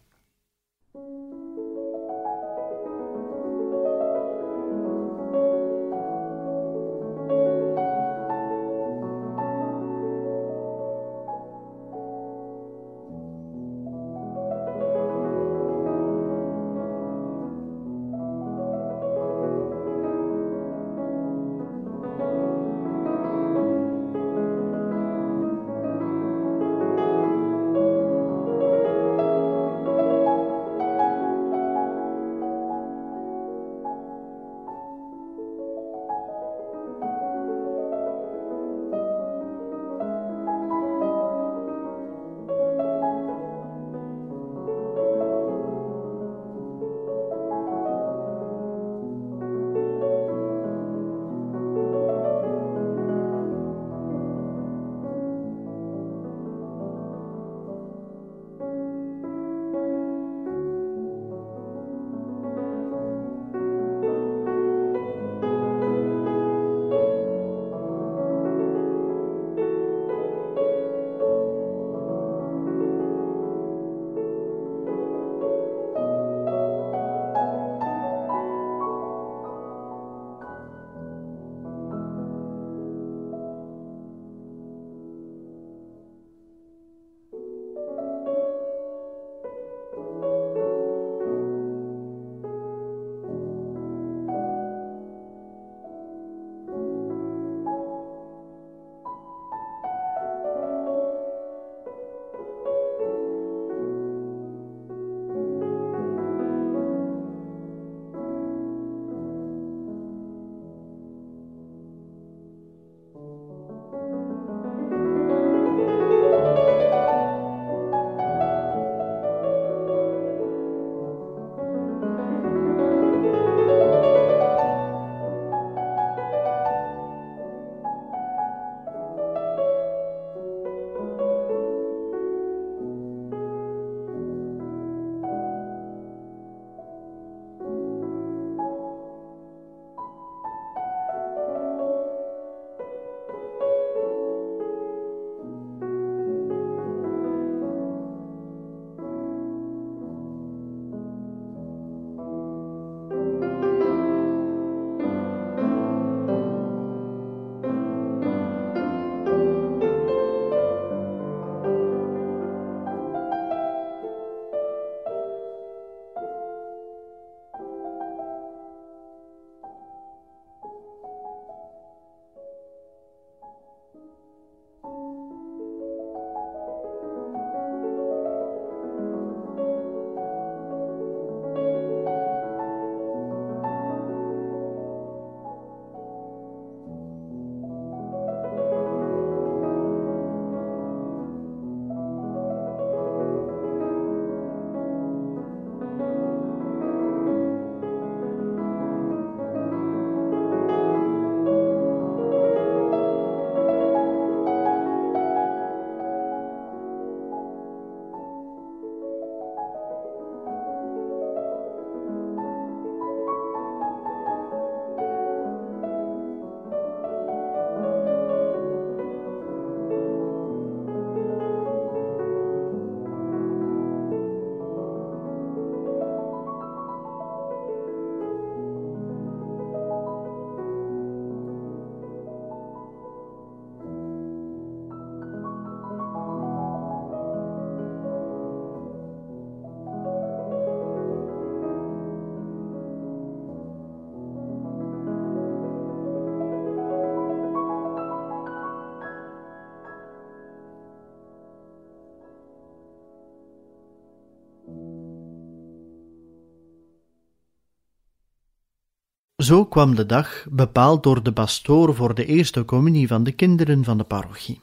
Zo 259.40 259.64
kwam 259.64 259.94
de 259.94 260.06
dag, 260.06 260.46
bepaald 260.50 261.02
door 261.02 261.22
de 261.22 261.32
pastoor 261.32 261.94
voor 261.94 262.14
de 262.14 262.26
eerste 262.26 262.64
communie 262.64 263.06
van 263.06 263.24
de 263.24 263.32
kinderen 263.32 263.84
van 263.84 263.98
de 263.98 264.04
parochie. 264.04 264.60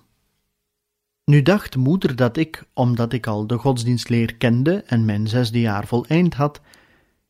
Nu 1.25 1.41
dacht 1.41 1.75
moeder 1.75 2.15
dat 2.15 2.37
ik, 2.37 2.63
omdat 2.73 3.13
ik 3.13 3.27
al 3.27 3.47
de 3.47 3.57
godsdienstleer 3.57 4.35
kende 4.35 4.83
en 4.83 5.05
mijn 5.05 5.27
zesde 5.27 5.59
jaar 5.59 5.87
voleind 5.87 6.33
had, 6.33 6.61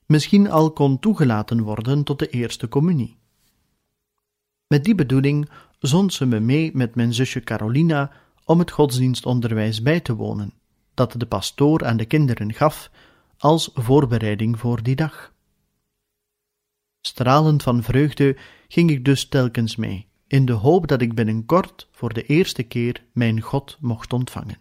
misschien 0.05 0.49
al 0.49 0.71
kon 0.71 0.99
toegelaten 0.99 1.61
worden 1.61 2.03
tot 2.03 2.19
de 2.19 2.29
eerste 2.29 2.67
communie. 2.67 3.17
Met 4.67 4.83
die 4.83 4.95
bedoeling 4.95 5.49
zond 5.79 6.13
ze 6.13 6.25
me 6.25 6.39
mee 6.39 6.71
met 6.73 6.95
mijn 6.95 7.13
zusje 7.13 7.39
Carolina 7.39 8.11
om 8.45 8.59
het 8.59 8.71
godsdienstonderwijs 8.71 9.81
bij 9.81 9.99
te 9.99 10.15
wonen, 10.15 10.53
dat 10.93 11.15
de 11.17 11.25
pastoor 11.25 11.85
aan 11.85 11.97
de 11.97 12.05
kinderen 12.05 12.53
gaf 12.53 12.91
als 13.37 13.69
voorbereiding 13.73 14.59
voor 14.59 14.83
die 14.83 14.95
dag. 14.95 15.35
Stralend 17.07 17.63
van 17.63 17.83
vreugde 17.83 18.37
ging 18.67 18.89
ik 18.89 19.05
dus 19.05 19.27
telkens 19.27 19.75
mee, 19.75 20.07
in 20.27 20.45
de 20.45 20.51
hoop 20.51 20.87
dat 20.87 21.01
ik 21.01 21.15
binnenkort 21.15 21.87
voor 21.91 22.13
de 22.13 22.23
eerste 22.23 22.63
keer 22.63 23.03
mijn 23.11 23.41
God 23.41 23.77
mocht 23.79 24.13
ontvangen. 24.13 24.57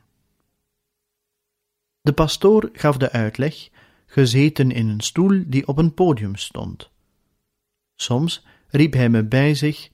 De 2.01 2.13
pastoor 2.13 2.69
gaf 2.73 2.97
de 2.97 3.11
uitleg, 3.13 3.69
gezeten 4.07 4.71
in 4.71 4.89
een 4.89 5.01
stoel 5.01 5.43
die 5.47 5.67
op 5.67 5.79
een 5.79 5.95
podium 5.95 6.37
stond. 6.37 6.91
Soms 7.95 8.47
riep 8.69 8.93
hij 8.93 9.09
me 9.09 9.25
bij 9.25 9.55
zich 9.55 9.91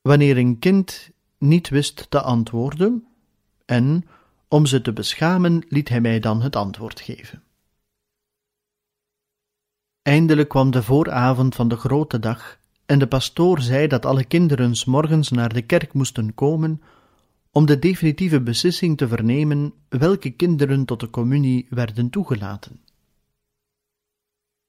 wanneer 0.00 0.38
een 0.38 0.58
kind 0.58 1.10
niet 1.38 1.68
wist 1.68 2.10
te 2.10 2.20
antwoorden, 2.20 3.06
en, 3.64 4.08
om 4.48 4.66
ze 4.66 4.80
te 4.80 4.92
beschamen, 4.92 5.64
liet 5.68 5.88
hij 5.88 6.00
mij 6.00 6.20
dan 6.20 6.42
het 6.42 6.56
antwoord 6.56 7.00
geven. 7.00 7.42
Eindelijk 10.08 10.48
kwam 10.48 10.70
de 10.70 10.82
vooravond 10.82 11.54
van 11.54 11.68
de 11.68 11.76
grote 11.76 12.18
dag, 12.18 12.58
en 12.86 12.98
de 12.98 13.06
pastoor 13.06 13.60
zei 13.60 13.86
dat 13.86 14.06
alle 14.06 14.24
kinderen 14.24 14.74
s 14.76 14.84
morgens 14.84 15.30
naar 15.30 15.52
de 15.52 15.62
kerk 15.62 15.92
moesten 15.92 16.34
komen 16.34 16.82
om 17.52 17.66
de 17.66 17.78
definitieve 17.78 18.40
beslissing 18.40 18.96
te 18.96 19.08
vernemen 19.08 19.72
welke 19.88 20.30
kinderen 20.30 20.84
tot 20.84 21.00
de 21.00 21.10
communie 21.10 21.66
werden 21.70 22.10
toegelaten. 22.10 22.80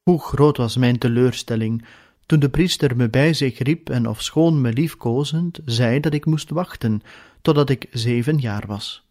Hoe 0.04 0.20
groot 0.20 0.58
was 0.58 0.78
mijn 0.78 0.98
teleurstelling 0.98 1.86
toen 2.26 2.40
de 2.40 2.50
priester 2.50 2.96
me 2.96 3.10
bij 3.10 3.34
zich 3.34 3.60
riep 3.60 3.90
en 3.90 4.08
ofschoon 4.08 4.62
me 4.62 4.74
liefkozend 4.74 5.60
zei 5.66 6.00
dat 6.00 6.14
ik 6.14 6.26
moest 6.26 6.50
wachten 6.50 7.02
totdat 7.42 7.70
ik 7.70 7.88
zeven 7.92 8.38
jaar 8.38 8.68
was. 8.68 9.06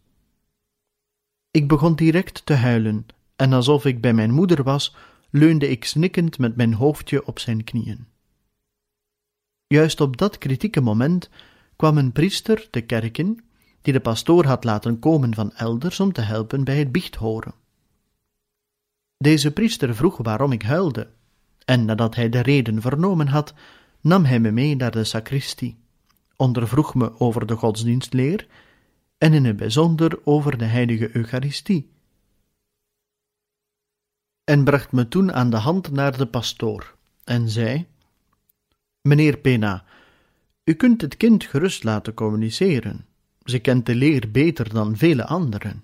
Ik 1.51 1.67
begon 1.67 1.95
direct 1.95 2.45
te 2.45 2.53
huilen, 2.53 3.05
en 3.35 3.53
alsof 3.53 3.85
ik 3.85 4.01
bij 4.01 4.13
mijn 4.13 4.31
moeder 4.31 4.63
was, 4.63 4.95
leunde 5.29 5.69
ik 5.69 5.85
snikkend 5.85 6.37
met 6.37 6.55
mijn 6.55 6.73
hoofdje 6.73 7.25
op 7.25 7.39
zijn 7.39 7.63
knieën. 7.63 8.07
Juist 9.67 10.01
op 10.01 10.17
dat 10.17 10.37
kritieke 10.37 10.81
moment 10.81 11.29
kwam 11.75 11.97
een 11.97 12.11
priester 12.11 12.67
de 12.71 12.81
kerk 12.81 13.17
in, 13.17 13.43
die 13.81 13.93
de 13.93 13.99
pastoor 13.99 14.45
had 14.45 14.63
laten 14.63 14.99
komen 14.99 15.33
van 15.33 15.53
elders 15.53 15.99
om 15.99 16.11
te 16.11 16.21
helpen 16.21 16.63
bij 16.63 16.77
het 16.77 16.91
biechthoren. 16.91 17.53
Deze 19.17 19.51
priester 19.51 19.95
vroeg 19.95 20.17
waarom 20.17 20.51
ik 20.51 20.61
huilde, 20.61 21.09
en 21.65 21.85
nadat 21.85 22.15
hij 22.15 22.29
de 22.29 22.39
reden 22.39 22.81
vernomen 22.81 23.27
had, 23.27 23.53
nam 24.01 24.25
hij 24.25 24.39
me 24.39 24.51
mee 24.51 24.75
naar 24.75 24.91
de 24.91 25.03
sacristie, 25.03 25.77
ondervroeg 26.35 26.95
me 26.95 27.19
over 27.19 27.45
de 27.45 27.55
godsdienstleer 27.55 28.47
en 29.17 29.33
in 29.33 29.45
het 29.45 29.57
bijzonder 29.57 30.19
over 30.23 30.57
de 30.57 30.65
heilige 30.65 31.15
Eucharistie, 31.15 31.91
en 34.49 34.63
bracht 34.63 34.91
me 34.91 35.07
toen 35.07 35.33
aan 35.33 35.49
de 35.49 35.57
hand 35.57 35.91
naar 35.91 36.17
de 36.17 36.27
pastoor 36.27 36.95
en 37.23 37.49
zei: 37.49 37.87
Meneer 39.01 39.37
Pena, 39.37 39.85
u 40.63 40.73
kunt 40.73 41.01
het 41.01 41.17
kind 41.17 41.43
gerust 41.43 41.83
laten 41.83 42.13
communiceren. 42.13 43.05
Ze 43.43 43.59
kent 43.59 43.85
de 43.85 43.95
leer 43.95 44.31
beter 44.31 44.73
dan 44.73 44.97
vele 44.97 45.25
anderen. 45.25 45.83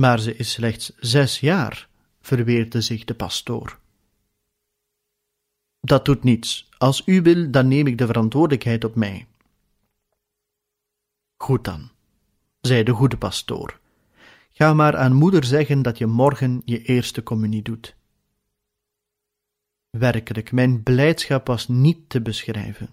Maar 0.00 0.18
ze 0.20 0.36
is 0.36 0.52
slechts 0.52 0.92
zes 0.96 1.40
jaar, 1.40 1.88
verweerde 2.20 2.80
zich 2.80 3.04
de 3.04 3.14
pastoor. 3.14 3.78
Dat 5.80 6.04
doet 6.04 6.22
niets. 6.22 6.68
Als 6.78 7.02
u 7.06 7.22
wil, 7.22 7.50
dan 7.50 7.68
neem 7.68 7.86
ik 7.86 7.98
de 7.98 8.06
verantwoordelijkheid 8.06 8.84
op 8.84 8.94
mij. 8.94 9.26
Goed 11.36 11.64
dan, 11.64 11.90
zei 12.60 12.82
de 12.82 12.92
goede 12.92 13.16
pastoor. 13.16 13.80
Ga 14.62 14.74
maar 14.74 14.96
aan 14.96 15.12
moeder 15.12 15.44
zeggen 15.44 15.82
dat 15.82 15.98
je 15.98 16.06
morgen 16.06 16.62
je 16.64 16.82
eerste 16.82 17.22
communie 17.22 17.62
doet. 17.62 17.96
Werkelijk, 19.90 20.52
mijn 20.52 20.82
blijdschap 20.82 21.46
was 21.46 21.68
niet 21.68 21.98
te 22.08 22.20
beschrijven. 22.20 22.88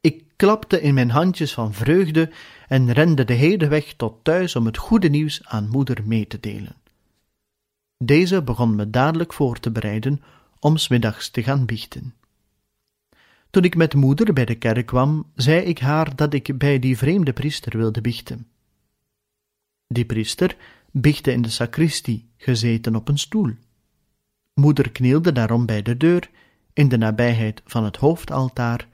Ik 0.00 0.24
klapte 0.36 0.80
in 0.80 0.94
mijn 0.94 1.10
handjes 1.10 1.54
van 1.54 1.72
vreugde 1.74 2.30
en 2.68 2.92
rende 2.92 3.24
de 3.24 3.32
hele 3.32 3.68
weg 3.68 3.92
tot 3.92 4.24
thuis 4.24 4.56
om 4.56 4.66
het 4.66 4.76
goede 4.76 5.08
nieuws 5.08 5.44
aan 5.44 5.68
moeder 5.68 6.06
mee 6.06 6.26
te 6.26 6.40
delen. 6.40 6.76
Deze 8.04 8.42
begon 8.42 8.74
me 8.74 8.90
dadelijk 8.90 9.32
voor 9.32 9.60
te 9.60 9.70
bereiden 9.70 10.22
om 10.60 10.76
smiddags 10.76 11.30
te 11.30 11.42
gaan 11.42 11.66
biechten. 11.66 12.14
Toen 13.50 13.64
ik 13.64 13.76
met 13.76 13.94
moeder 13.94 14.32
bij 14.32 14.44
de 14.44 14.54
kerk 14.54 14.86
kwam, 14.86 15.30
zei 15.34 15.60
ik 15.60 15.78
haar 15.78 16.16
dat 16.16 16.34
ik 16.34 16.58
bij 16.58 16.78
die 16.78 16.98
vreemde 16.98 17.32
priester 17.32 17.76
wilde 17.76 18.00
biechten. 18.00 18.46
Die 19.86 20.04
priester 20.04 20.56
bichtte 20.92 21.32
in 21.32 21.42
de 21.42 21.48
sacristie, 21.48 22.30
gezeten 22.36 22.96
op 22.96 23.08
een 23.08 23.18
stoel. 23.18 23.54
Moeder 24.54 24.90
knielde 24.90 25.32
daarom 25.32 25.66
bij 25.66 25.82
de 25.82 25.96
deur, 25.96 26.30
in 26.72 26.88
de 26.88 26.96
nabijheid 26.96 27.62
van 27.64 27.84
het 27.84 27.96
hoofdaltaar, 27.96 28.88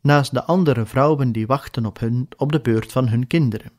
naast 0.00 0.34
de 0.34 0.44
andere 0.44 0.86
vrouwen 0.86 1.32
die 1.32 1.46
wachten 1.46 1.86
op, 1.86 1.98
hun, 1.98 2.28
op 2.36 2.52
de 2.52 2.60
beurt 2.60 2.92
van 2.92 3.08
hun 3.08 3.26
kinderen. 3.26 3.72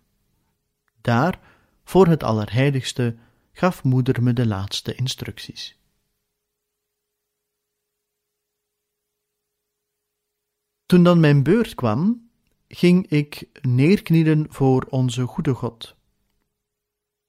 Daar, 1.02 1.40
voor 1.84 2.08
het 2.08 2.24
Allerheiligste, 2.24 3.16
gaf 3.52 3.84
moeder 3.84 4.24
me 4.24 4.34
de 4.34 4.48
laatste 4.48 4.96
instructies. 4.96 5.78
Toen 10.86 11.04
dan 11.04 11.20
mijn 11.20 11.44
beurt 11.44 11.76
kwam, 11.76 12.30
ging 12.68 13.08
ik 13.08 13.50
neerknielen 13.62 14.46
voor 14.50 14.86
onze 14.90 15.26
goede 15.26 15.54
God. 15.54 15.97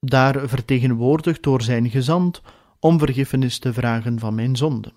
Daar 0.01 0.49
vertegenwoordigd 0.49 1.43
door 1.43 1.63
zijn 1.63 1.91
gezant 1.91 2.43
om 2.79 2.99
vergiffenis 2.99 3.59
te 3.59 3.73
vragen 3.73 4.19
van 4.19 4.35
mijn 4.35 4.57
zonden. 4.57 4.93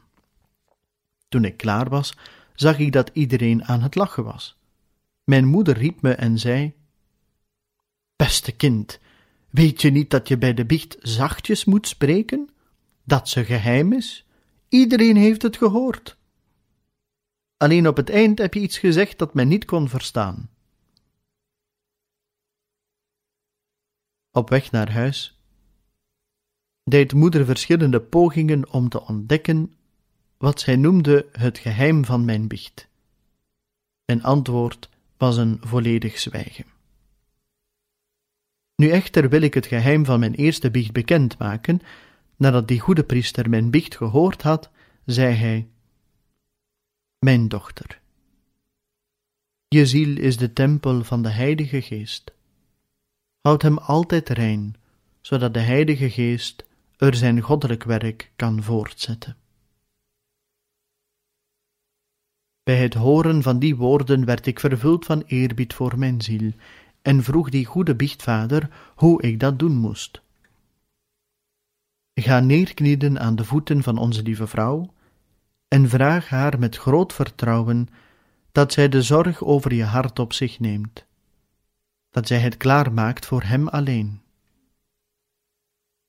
Toen 1.29 1.45
ik 1.45 1.57
klaar 1.57 1.89
was, 1.89 2.17
zag 2.53 2.79
ik 2.79 2.91
dat 2.91 3.09
iedereen 3.13 3.65
aan 3.65 3.81
het 3.81 3.95
lachen 3.95 4.23
was. 4.23 4.57
Mijn 5.23 5.45
moeder 5.45 5.77
riep 5.77 6.01
me 6.01 6.13
en 6.13 6.39
zei: 6.39 6.73
Beste 8.15 8.51
kind, 8.51 8.99
weet 9.49 9.81
je 9.81 9.89
niet 9.89 10.09
dat 10.09 10.27
je 10.27 10.37
bij 10.37 10.53
de 10.53 10.65
biecht 10.65 10.97
zachtjes 10.99 11.65
moet 11.65 11.87
spreken? 11.87 12.49
Dat 13.03 13.29
ze 13.29 13.45
geheim 13.45 13.93
is? 13.93 14.25
Iedereen 14.69 15.15
heeft 15.15 15.41
het 15.41 15.57
gehoord. 15.57 16.17
Alleen 17.57 17.87
op 17.87 17.97
het 17.97 18.09
eind 18.09 18.37
heb 18.37 18.53
je 18.53 18.59
iets 18.59 18.77
gezegd 18.77 19.17
dat 19.17 19.33
men 19.33 19.47
niet 19.47 19.65
kon 19.65 19.89
verstaan. 19.89 20.49
Op 24.31 24.49
weg 24.49 24.71
naar 24.71 24.91
huis 24.91 25.39
deed 26.83 27.13
moeder 27.13 27.45
verschillende 27.45 28.01
pogingen 28.01 28.71
om 28.71 28.89
te 28.89 29.01
ontdekken 29.01 29.75
wat 30.37 30.59
zij 30.59 30.75
noemde 30.75 31.29
het 31.31 31.57
geheim 31.57 32.05
van 32.05 32.25
mijn 32.25 32.47
biecht. 32.47 32.87
Mijn 34.05 34.23
antwoord 34.23 34.89
was 35.17 35.37
een 35.37 35.57
volledig 35.61 36.19
zwijgen. 36.19 36.65
Nu 38.75 38.89
echter 38.89 39.29
wil 39.29 39.41
ik 39.41 39.53
het 39.53 39.65
geheim 39.65 40.05
van 40.05 40.19
mijn 40.19 40.33
eerste 40.33 40.71
biecht 40.71 40.91
bekendmaken. 40.91 41.81
Nadat 42.35 42.67
die 42.67 42.79
goede 42.79 43.03
priester 43.03 43.49
mijn 43.49 43.71
biecht 43.71 43.95
gehoord 43.95 44.41
had, 44.41 44.69
zei 45.05 45.33
hij: 45.33 45.67
Mijn 47.19 47.47
dochter, 47.47 48.01
je 49.67 49.85
ziel 49.85 50.17
is 50.17 50.37
de 50.37 50.53
tempel 50.53 51.03
van 51.03 51.21
de 51.21 51.29
Heilige 51.29 51.81
Geest. 51.81 52.33
Houd 53.41 53.61
hem 53.61 53.77
altijd 53.77 54.29
rein, 54.29 54.75
zodat 55.21 55.53
de 55.53 55.59
Heilige 55.59 56.09
Geest 56.09 56.65
er 56.97 57.15
zijn 57.15 57.41
goddelijk 57.41 57.83
werk 57.83 58.31
kan 58.35 58.63
voortzetten. 58.63 59.35
Bij 62.63 62.77
het 62.77 62.93
horen 62.93 63.41
van 63.41 63.59
die 63.59 63.75
woorden 63.75 64.25
werd 64.25 64.45
ik 64.45 64.59
vervuld 64.59 65.05
van 65.05 65.23
eerbied 65.25 65.73
voor 65.73 65.99
mijn 65.99 66.21
ziel 66.21 66.51
en 67.01 67.23
vroeg 67.23 67.49
die 67.49 67.65
goede 67.65 67.95
biechtvader 67.95 68.69
hoe 68.95 69.21
ik 69.21 69.39
dat 69.39 69.59
doen 69.59 69.75
moest. 69.75 70.21
Ga 72.13 72.39
neerknieden 72.39 73.19
aan 73.19 73.35
de 73.35 73.45
voeten 73.45 73.83
van 73.83 73.97
onze 73.97 74.21
lieve 74.21 74.47
vrouw 74.47 74.93
en 75.67 75.89
vraag 75.89 76.29
haar 76.29 76.59
met 76.59 76.77
groot 76.77 77.13
vertrouwen 77.13 77.87
dat 78.51 78.73
zij 78.73 78.89
de 78.89 79.01
zorg 79.01 79.43
over 79.43 79.73
je 79.73 79.83
hart 79.83 80.19
op 80.19 80.33
zich 80.33 80.59
neemt, 80.59 81.05
dat 82.11 82.27
zij 82.27 82.39
het 82.39 82.57
klaar 82.57 82.93
maakt 82.93 83.25
voor 83.25 83.43
hem 83.43 83.67
alleen. 83.67 84.21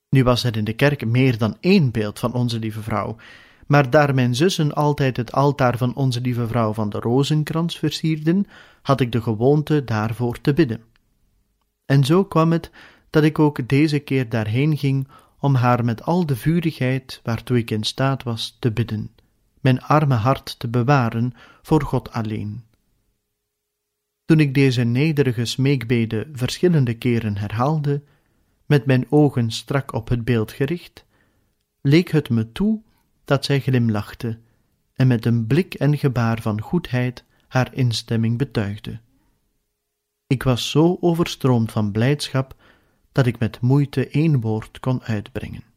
Nu 0.08 0.24
was 0.24 0.44
er 0.44 0.56
in 0.56 0.64
de 0.64 0.72
kerk 0.72 1.06
meer 1.06 1.38
dan 1.38 1.56
één 1.60 1.90
beeld 1.90 2.18
van 2.18 2.32
onze 2.32 2.58
lieve 2.58 2.82
vrouw, 2.82 3.16
Maar 3.66 3.90
daar 3.90 4.14
mijn 4.14 4.34
zussen 4.34 4.74
altijd 4.74 5.16
het 5.16 5.32
altaar 5.32 5.78
van 5.78 5.94
onze 5.94 6.20
lieve 6.20 6.46
vrouw 6.46 6.72
van 6.72 6.90
de 6.90 7.00
rozenkrans 7.00 7.78
versierden, 7.78 8.46
had 8.82 9.00
ik 9.00 9.12
de 9.12 9.22
gewoonte 9.22 9.84
daarvoor 9.84 10.40
te 10.40 10.52
bidden. 10.52 10.82
En 11.86 12.04
zo 12.04 12.24
kwam 12.24 12.52
het 12.52 12.70
dat 13.10 13.22
ik 13.22 13.38
ook 13.38 13.68
deze 13.68 13.98
keer 13.98 14.28
daarheen 14.28 14.76
ging 14.76 15.08
om 15.38 15.54
haar 15.54 15.84
met 15.84 16.02
al 16.02 16.26
de 16.26 16.36
vurigheid 16.36 17.20
waartoe 17.22 17.58
ik 17.58 17.70
in 17.70 17.84
staat 17.84 18.22
was 18.22 18.56
te 18.58 18.70
bidden, 18.70 19.10
mijn 19.60 19.82
arme 19.82 20.14
hart 20.14 20.58
te 20.58 20.68
bewaren 20.68 21.32
voor 21.62 21.82
God 21.82 22.12
alleen. 22.12 22.64
Toen 24.24 24.40
ik 24.40 24.54
deze 24.54 24.82
nederige 24.82 25.44
smeekbede 25.44 26.28
verschillende 26.32 26.94
keren 26.94 27.36
herhaalde, 27.36 28.02
met 28.66 28.86
mijn 28.86 29.06
ogen 29.10 29.50
strak 29.50 29.92
op 29.92 30.08
het 30.08 30.24
beeld 30.24 30.52
gericht, 30.52 31.04
leek 31.80 32.10
het 32.10 32.30
me 32.30 32.52
toe 32.52 32.82
dat 33.24 33.44
zij 33.44 33.60
glimlachte 33.60 34.38
en 34.94 35.06
met 35.06 35.24
een 35.24 35.46
blik 35.46 35.74
en 35.74 35.98
gebaar 35.98 36.42
van 36.42 36.60
goedheid 36.60 37.24
haar 37.48 37.74
instemming 37.74 38.38
betuigde. 38.38 39.00
Ik 40.26 40.42
was 40.42 40.70
zo 40.70 40.96
overstroomd 41.00 41.72
van 41.72 41.92
blijdschap 41.92 42.56
dat 43.12 43.26
ik 43.26 43.38
met 43.38 43.60
moeite 43.60 44.08
één 44.08 44.40
woord 44.40 44.80
kon 44.80 45.02
uitbrengen. 45.02 45.71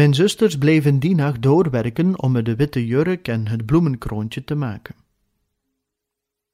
Mijn 0.00 0.14
zusters 0.14 0.58
bleven 0.58 0.98
die 0.98 1.14
nacht 1.14 1.42
doorwerken 1.42 2.22
om 2.22 2.32
me 2.32 2.42
de 2.42 2.56
witte 2.56 2.86
jurk 2.86 3.28
en 3.28 3.48
het 3.48 3.66
bloemenkroontje 3.66 4.44
te 4.44 4.54
maken. 4.54 4.94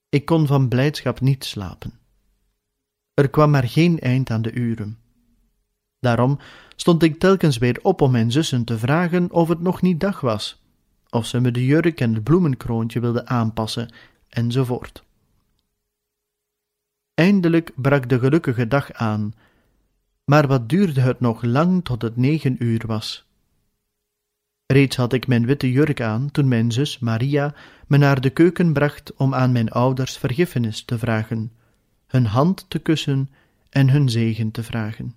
Ik 0.08 0.24
kon 0.24 0.46
van 0.46 0.68
blijdschap 0.68 1.20
niet 1.20 1.44
slapen. 1.44 1.92
Er 3.14 3.30
kwam 3.30 3.50
maar 3.50 3.68
geen 3.68 3.98
eind 3.98 4.30
aan 4.30 4.42
de 4.42 4.52
uren. 4.52 4.98
Daarom 6.00 6.38
stond 6.76 7.02
ik 7.02 7.18
telkens 7.18 7.58
weer 7.58 7.78
op 7.82 8.00
om 8.00 8.10
mijn 8.10 8.32
zussen 8.32 8.64
te 8.64 8.78
vragen 8.78 9.30
of 9.30 9.48
het 9.48 9.60
nog 9.60 9.82
niet 9.82 10.00
dag 10.00 10.20
was, 10.20 10.62
of 11.10 11.26
ze 11.26 11.40
me 11.40 11.50
de 11.50 11.64
jurk 11.64 12.00
en 12.00 12.14
het 12.14 12.24
bloemenkroontje 12.24 13.00
wilden 13.00 13.28
aanpassen, 13.28 13.92
enzovoort. 14.28 15.04
Eindelijk 17.14 17.72
brak 17.74 18.08
de 18.08 18.18
gelukkige 18.18 18.68
dag 18.68 18.92
aan, 18.92 19.34
maar 20.24 20.46
wat 20.46 20.68
duurde 20.68 21.00
het 21.00 21.20
nog 21.20 21.42
lang 21.42 21.84
tot 21.84 22.02
het 22.02 22.16
negen 22.16 22.64
uur 22.64 22.82
was. 22.86 23.25
Reeds 24.66 24.96
had 24.96 25.12
ik 25.12 25.26
mijn 25.26 25.46
witte 25.46 25.72
jurk 25.72 26.00
aan 26.00 26.30
toen 26.30 26.48
mijn 26.48 26.72
zus 26.72 26.98
Maria 26.98 27.54
me 27.86 27.96
naar 27.96 28.20
de 28.20 28.30
keuken 28.30 28.72
bracht 28.72 29.14
om 29.14 29.34
aan 29.34 29.52
mijn 29.52 29.70
ouders 29.70 30.16
vergiffenis 30.16 30.84
te 30.84 30.98
vragen, 30.98 31.52
hun 32.06 32.26
hand 32.26 32.70
te 32.70 32.78
kussen 32.78 33.30
en 33.70 33.90
hun 33.90 34.08
zegen 34.08 34.50
te 34.50 34.62
vragen. 34.62 35.14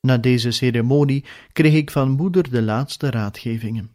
Na 0.00 0.18
deze 0.18 0.50
ceremonie 0.50 1.24
kreeg 1.52 1.74
ik 1.74 1.90
van 1.90 2.10
moeder 2.10 2.50
de 2.50 2.62
laatste 2.62 3.10
raadgevingen. 3.10 3.90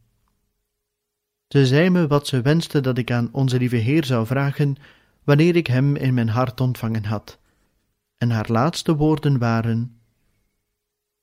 Ze 1.47 1.65
zei 1.65 1.89
me 1.89 2.07
wat 2.07 2.27
ze 2.27 2.41
wenste 2.41 2.81
dat 2.81 2.97
ik 2.97 3.11
aan 3.11 3.29
onze 3.31 3.57
lieve 3.57 3.75
Heer 3.75 4.05
zou 4.05 4.25
vragen 4.25 4.75
wanneer 5.23 5.55
ik 5.55 5.67
hem 5.67 5.95
in 5.95 6.13
mijn 6.13 6.29
hart 6.29 6.61
ontvangen 6.61 7.05
had. 7.05 7.39
En 8.17 8.29
haar 8.29 8.51
laatste 8.51 8.95
woorden 8.95 9.37
waren: 9.37 9.99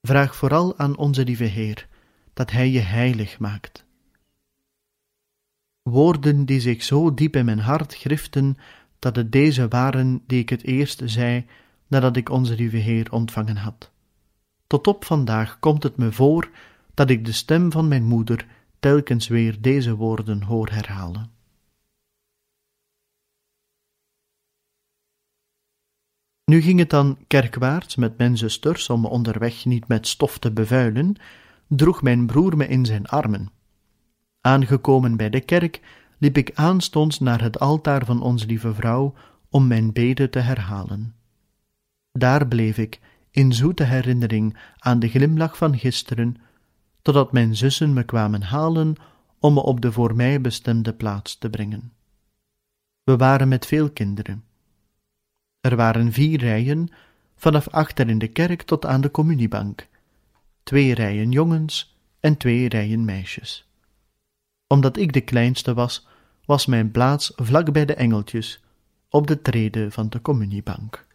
Vraag 0.01 0.37
vooral 0.37 0.79
aan 0.79 0.97
onze 0.97 1.25
lieve 1.25 1.45
Heer 1.45 1.89
dat 2.41 2.51
Hij 2.51 2.71
je 2.71 2.81
heilig 2.81 3.39
maakt. 3.39 3.85
Woorden 5.83 6.45
die 6.45 6.61
zich 6.61 6.83
zo 6.83 7.15
diep 7.15 7.37
in 7.37 7.45
mijn 7.45 7.59
hart 7.59 7.95
griften, 7.95 8.57
dat 8.99 9.17
het 9.17 9.33
deze 9.33 9.69
waren 9.69 10.23
die 10.27 10.41
ik 10.41 10.49
het 10.49 10.63
eerst 10.63 11.03
zei 11.05 11.47
nadat 11.87 12.17
ik 12.17 12.29
onze 12.29 12.55
lieve 12.55 12.77
Heer 12.77 13.13
ontvangen 13.13 13.57
had. 13.57 13.91
Tot 14.67 14.87
op 14.87 15.05
vandaag 15.05 15.59
komt 15.59 15.83
het 15.83 15.97
me 15.97 16.13
voor 16.13 16.51
dat 16.95 17.11
ik 17.11 17.25
de 17.25 17.33
stem 17.33 17.73
van 17.73 17.89
mijn 17.89 18.05
moeder 18.05 18.47
telkens 18.79 19.29
weer 19.29 19.61
deze 19.61 19.95
woorden 19.95 20.43
hoor 20.43 20.71
herhalen. 20.71 21.31
Nu 26.45 26.61
ging 26.61 26.79
het 26.79 26.91
dan 26.91 27.19
kerkwaarts 27.27 27.97
met 27.97 28.19
mijn 28.19 28.37
zusters 28.37 28.91
om 28.91 29.01
me 29.01 29.09
onderweg 29.09 29.65
niet 29.65 29.89
met 29.89 30.07
stof 30.07 30.39
te 30.39 30.53
bevuilen, 30.53 31.17
droeg 31.71 32.03
mijn 32.03 32.27
broer 32.27 32.57
me 32.57 32.67
in 32.67 32.85
zijn 32.85 33.07
armen. 33.07 33.51
Aangekomen 34.41 35.17
bij 35.17 35.31
de 35.31 35.41
kerk 35.41 35.81
liep 36.19 36.37
ik 36.37 36.51
aanstonds 36.55 37.19
naar 37.19 37.43
het 37.43 37.59
altaar 37.59 38.05
van 38.05 38.23
onze 38.23 38.47
lieve 38.47 38.75
vrouw 38.75 39.15
om 39.49 39.67
mijn 39.67 39.93
bede 39.93 40.29
te 40.29 40.39
herhalen. 40.39 41.15
Daar 42.13 42.47
bleef 42.49 42.79
ik, 42.79 43.01
in 43.31 43.53
zoete 43.53 43.85
herinnering 43.85 44.57
aan 44.79 44.99
de 44.99 45.09
glimlach 45.09 45.57
van 45.57 45.79
gisteren, 45.79 46.37
totdat 47.03 47.33
mijn 47.33 47.57
zussen 47.57 47.93
me 47.93 48.03
kwamen 48.03 48.43
halen 48.43 48.95
om 49.39 49.55
me 49.55 49.63
op 49.63 49.81
de 49.81 49.93
voor 49.93 50.17
mij 50.17 50.41
bestemde 50.41 50.93
plaats 50.93 51.39
te 51.39 51.51
brengen. 51.51 51.93
We 53.03 53.17
waren 53.17 53.49
met 53.49 53.67
veel 53.67 53.91
kinderen. 53.91 54.45
Er 55.61 55.77
waren 55.77 56.13
vier 56.13 56.39
rijen, 56.39 56.89
vanaf 57.37 57.69
achter 57.69 58.09
in 58.09 58.19
de 58.19 58.29
kerk 58.29 58.63
tot 58.63 58.87
aan 58.87 59.01
de 59.01 59.11
communiebank, 59.11 59.89
twee 60.71 60.95
rijen 60.95 61.31
jongens 61.31 61.97
en 62.21 62.37
twee 62.37 62.69
rijen 62.69 63.05
meisjes. 63.05 63.69
Omdat 64.67 64.97
ik 64.97 65.13
de 65.13 65.21
kleinste 65.21 65.75
was, 65.75 66.07
was 66.45 66.67
mijn 66.67 66.91
plaats 66.91 67.33
vlak 67.37 67.73
bij 67.73 67.85
de 67.85 67.95
engeltjes, 67.95 68.63
op 69.09 69.27
de 69.27 69.43
trede 69.43 69.91
van 69.91 70.09
de 70.09 70.21
communiebank. 70.21 71.07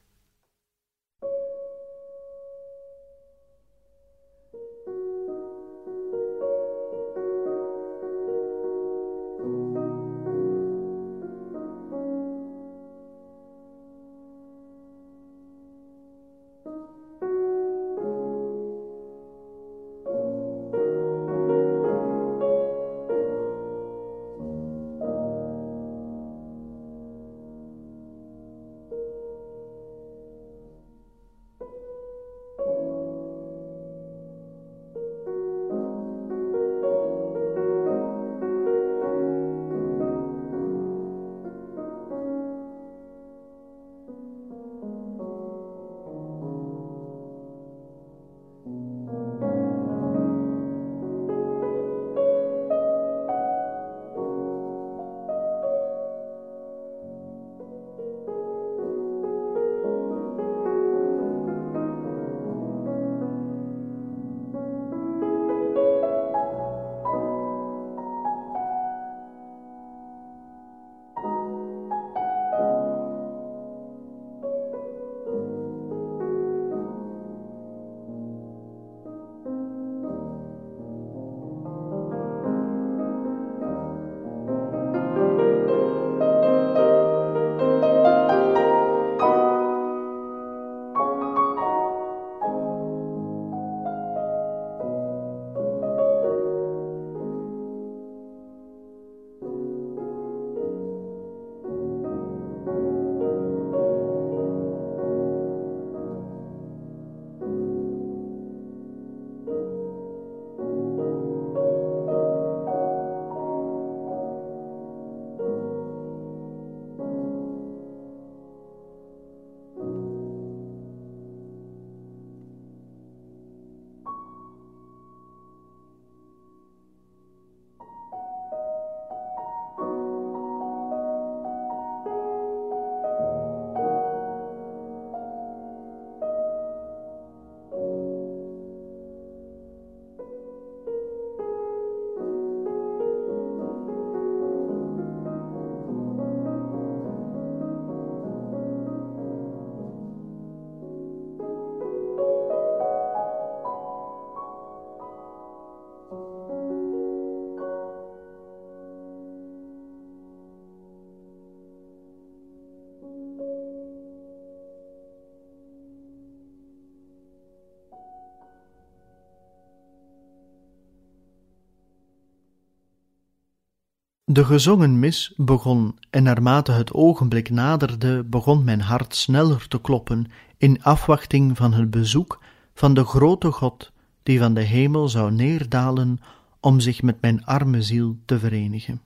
De 174.35 174.45
gezongen 174.45 174.99
mis 174.99 175.33
begon, 175.35 175.97
en 176.09 176.23
naarmate 176.23 176.71
het 176.71 176.93
ogenblik 176.93 177.49
naderde, 177.49 178.23
begon 178.23 178.63
mijn 178.63 178.81
hart 178.81 179.15
sneller 179.15 179.67
te 179.67 179.81
kloppen 179.81 180.25
in 180.57 180.83
afwachting 180.83 181.57
van 181.57 181.73
het 181.73 181.91
bezoek 181.91 182.41
van 182.73 182.93
de 182.93 183.05
grote 183.05 183.51
God, 183.51 183.91
die 184.23 184.39
van 184.39 184.53
de 184.53 184.61
hemel 184.61 185.09
zou 185.09 185.31
neerdalen 185.31 186.19
om 186.59 186.79
zich 186.79 187.01
met 187.01 187.21
mijn 187.21 187.45
arme 187.45 187.81
ziel 187.81 188.17
te 188.25 188.39
verenigen. 188.39 189.01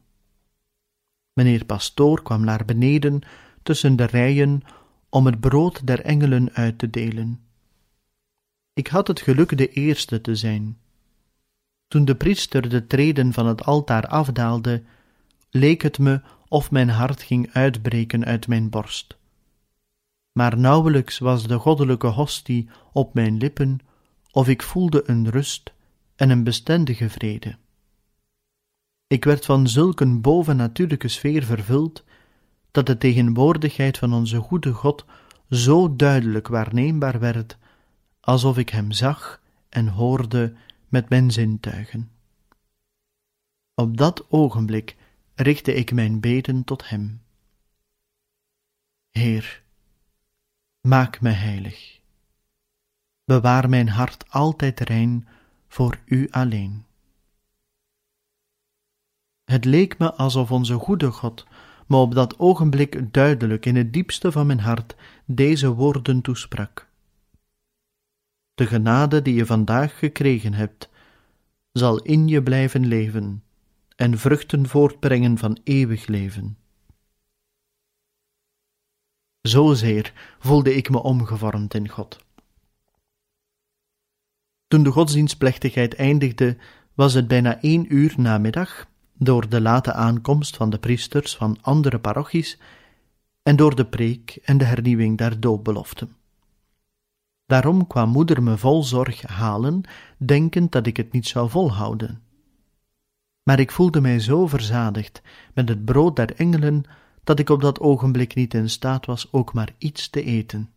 Meneer 1.34 1.66
Pastoor 1.66 2.22
kwam 2.24 2.44
naar 2.44 2.66
beneden 2.66 3.22
tussen 3.64 3.96
de 3.96 4.06
rijen 4.06 4.62
om 5.10 5.26
het 5.26 5.40
brood 5.40 5.88
der 5.88 6.02
engelen 6.02 6.50
uit 6.54 6.78
te 6.78 6.90
delen. 6.90 7.40
Ik 8.74 8.88
had 8.88 9.08
het 9.08 9.22
geluk 9.22 9.58
de 9.58 9.68
eerste 9.68 10.22
te 10.22 10.36
zijn. 10.36 10.78
Toen 11.88 12.06
de 12.06 12.16
priester 12.16 12.70
de 12.70 12.88
treden 12.88 13.34
van 13.34 13.48
het 13.48 13.66
altaar 13.66 14.08
afdaalde, 14.08 14.84
leek 15.50 15.82
het 15.82 16.00
me 16.00 16.22
of 16.48 16.72
mijn 16.72 16.90
hart 16.90 17.22
ging 17.22 17.50
uitbreken 17.54 18.26
uit 18.26 18.48
mijn 18.48 18.70
borst. 18.70 19.18
Maar 20.32 20.58
nauwelijks 20.58 21.20
was 21.20 21.48
de 21.48 21.58
goddelijke 21.58 22.08
hostie 22.08 22.70
op 22.92 23.14
mijn 23.14 23.38
lippen, 23.38 23.80
of 24.32 24.48
ik 24.48 24.64
voelde 24.64 25.10
een 25.10 25.30
rust 25.30 25.74
en 26.16 26.30
een 26.30 26.44
bestendige 26.44 27.10
vrede. 27.10 27.58
Ik 29.08 29.24
werd 29.26 29.46
van 29.46 29.68
zulk 29.68 30.00
een 30.00 30.22
bovennatuurlijke 30.22 31.08
sfeer 31.08 31.44
vervuld, 31.44 32.04
dat 32.72 32.86
de 32.86 32.98
tegenwoordigheid 32.98 33.98
van 33.98 34.14
onze 34.14 34.38
goede 34.38 34.74
God 34.74 35.06
zo 35.50 35.96
duidelijk 35.96 36.48
waarneembaar 36.48 37.20
werd, 37.20 37.58
alsof 38.20 38.58
ik 38.58 38.70
hem 38.70 38.92
zag 38.92 39.42
en 39.70 39.88
hoorde 39.88 40.54
met 40.88 41.10
mijn 41.10 41.32
zintuigen. 41.32 42.12
Op 43.74 43.98
dat 43.98 44.26
ogenblik 44.30 44.96
richtte 45.42 45.74
ik 45.74 45.92
mijn 45.92 46.20
beden 46.20 46.64
tot 46.64 46.90
hem. 46.90 47.22
Heer, 49.10 49.64
maak 50.82 51.22
me 51.22 51.30
heilig. 51.30 52.00
Bewaar 53.24 53.70
mijn 53.70 53.90
hart 53.90 54.30
altijd 54.30 54.80
rein 54.80 55.28
voor 55.68 56.00
u 56.06 56.28
alleen. 56.30 56.86
Het 59.44 59.66
leek 59.66 59.98
me 59.98 60.14
alsof 60.14 60.52
onze 60.52 60.74
goede 60.74 61.12
God 61.12 61.48
me 61.88 61.98
op 61.98 62.14
dat 62.14 62.40
ogenblik 62.40 63.14
duidelijk 63.14 63.66
in 63.66 63.76
het 63.76 63.94
diepste 63.94 64.32
van 64.32 64.48
mijn 64.48 64.60
hart 64.60 64.96
deze 65.26 65.74
woorden 65.74 66.22
toesprak. 66.22 66.90
De 68.54 68.68
genade 68.68 69.22
die 69.22 69.34
je 69.34 69.46
vandaag 69.46 70.00
gekregen 70.00 70.54
hebt, 70.54 70.90
zal 71.72 72.02
in 72.02 72.28
je 72.28 72.44
blijven 72.44 72.86
leven 72.86 73.44
en 74.00 74.18
vruchten 74.18 74.68
voortbrengen 74.68 75.38
van 75.38 75.58
eeuwig 75.64 76.08
leven. 76.08 76.58
Zozeer 79.42 80.14
voelde 80.40 80.76
ik 80.76 80.90
me 80.90 81.04
omgevormd 81.04 81.74
in 81.74 81.90
God. 81.90 82.20
Toen 84.68 84.84
de 84.84 84.92
godsdienstplechtigheid 84.92 85.96
eindigde, 85.96 86.58
was 86.94 87.14
het 87.14 87.28
bijna 87.28 87.62
één 87.62 87.96
uur 87.96 88.14
namiddag, 88.18 88.88
door 89.14 89.50
de 89.50 89.62
late 89.62 89.94
aankomst 89.94 90.56
van 90.56 90.70
de 90.70 90.80
priesters 90.80 91.36
van 91.36 91.58
andere 91.62 92.00
parochies 92.00 92.58
en 93.44 93.56
door 93.56 93.76
de 93.76 93.86
preek 93.86 94.40
en 94.44 94.58
de 94.58 94.66
hernieuwing 94.66 95.18
der 95.18 95.40
doopbeloften. 95.40 96.16
Daarom 97.46 97.88
kwam 97.88 98.10
moeder 98.10 98.44
me 98.44 98.58
vol 98.58 98.84
zorg 98.84 99.22
halen, 99.22 99.82
denkend 100.18 100.72
dat 100.72 100.88
ik 100.88 100.98
het 100.98 101.12
niet 101.12 101.28
zou 101.28 101.50
volhouden. 101.50 102.29
Maar 103.50 103.60
ik 103.60 103.72
voelde 103.72 104.02
mij 104.02 104.20
zo 104.20 104.48
verzadigd 104.48 105.22
met 105.54 105.70
het 105.70 105.86
brood 105.86 106.16
der 106.16 106.36
engelen, 106.36 106.84
dat 107.24 107.40
ik 107.40 107.50
op 107.50 107.62
dat 107.62 107.80
ogenblik 107.80 108.36
niet 108.36 108.54
in 108.54 108.70
staat 108.70 109.06
was 109.06 109.28
ook 109.32 109.54
maar 109.54 109.74
iets 109.78 110.10
te 110.10 110.24
eten. 110.24 110.70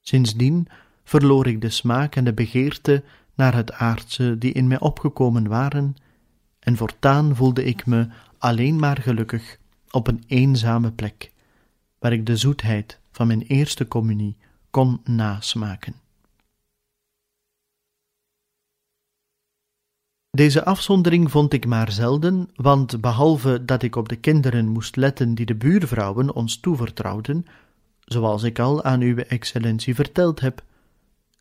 Sindsdien 0.00 0.68
verloor 1.04 1.46
ik 1.46 1.60
de 1.60 1.70
smaak 1.70 2.16
en 2.16 2.24
de 2.24 2.32
begeerte 2.32 3.04
naar 3.34 3.54
het 3.54 3.72
aardse 3.72 4.38
die 4.38 4.52
in 4.52 4.66
mij 4.66 4.80
opgekomen 4.80 5.48
waren, 5.48 5.94
en 6.58 6.76
voortaan 6.76 7.36
voelde 7.36 7.64
ik 7.64 7.86
me 7.86 8.08
alleen 8.38 8.78
maar 8.78 8.98
gelukkig 9.00 9.58
op 9.90 10.06
een 10.06 10.24
eenzame 10.26 10.92
plek, 10.92 11.32
waar 11.98 12.12
ik 12.12 12.26
de 12.26 12.36
zoetheid 12.36 12.98
van 13.10 13.26
mijn 13.26 13.42
eerste 13.42 13.88
communie 13.88 14.36
kon 14.70 15.00
nasmaken. 15.04 15.99
Deze 20.30 20.64
afzondering 20.64 21.30
vond 21.30 21.52
ik 21.52 21.66
maar 21.66 21.92
zelden, 21.92 22.48
want 22.54 23.00
behalve 23.00 23.64
dat 23.64 23.82
ik 23.82 23.96
op 23.96 24.08
de 24.08 24.16
kinderen 24.16 24.68
moest 24.68 24.96
letten 24.96 25.34
die 25.34 25.46
de 25.46 25.54
buurvrouwen 25.54 26.34
ons 26.34 26.60
toevertrouwden, 26.60 27.46
zoals 28.04 28.42
ik 28.42 28.58
al 28.58 28.84
aan 28.84 29.00
uw 29.00 29.16
excellentie 29.16 29.94
verteld 29.94 30.40
heb, 30.40 30.64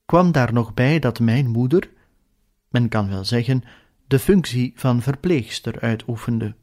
kwam 0.06 0.32
daar 0.32 0.54
nog 0.54 0.74
bij 0.74 1.00
dat 1.00 1.20
mijn 1.20 1.48
moeder, 1.48 1.90
men 2.70 2.90
kan 2.90 3.10
wel 3.10 3.26
zeggen, 3.26 3.64
de 4.08 4.20
functie 4.20 4.74
van 4.76 5.02
verpleegster 5.02 5.80
uitoefende. 5.80 6.56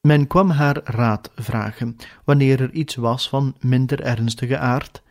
Men 0.00 0.26
kwam 0.26 0.50
haar 0.50 0.80
raad 0.84 1.30
vragen 1.34 1.96
wanneer 2.24 2.60
er 2.60 2.72
iets 2.72 2.94
was 2.94 3.28
van 3.28 3.54
minder 3.60 4.00
ernstige 4.00 4.58
aard, 4.58 5.02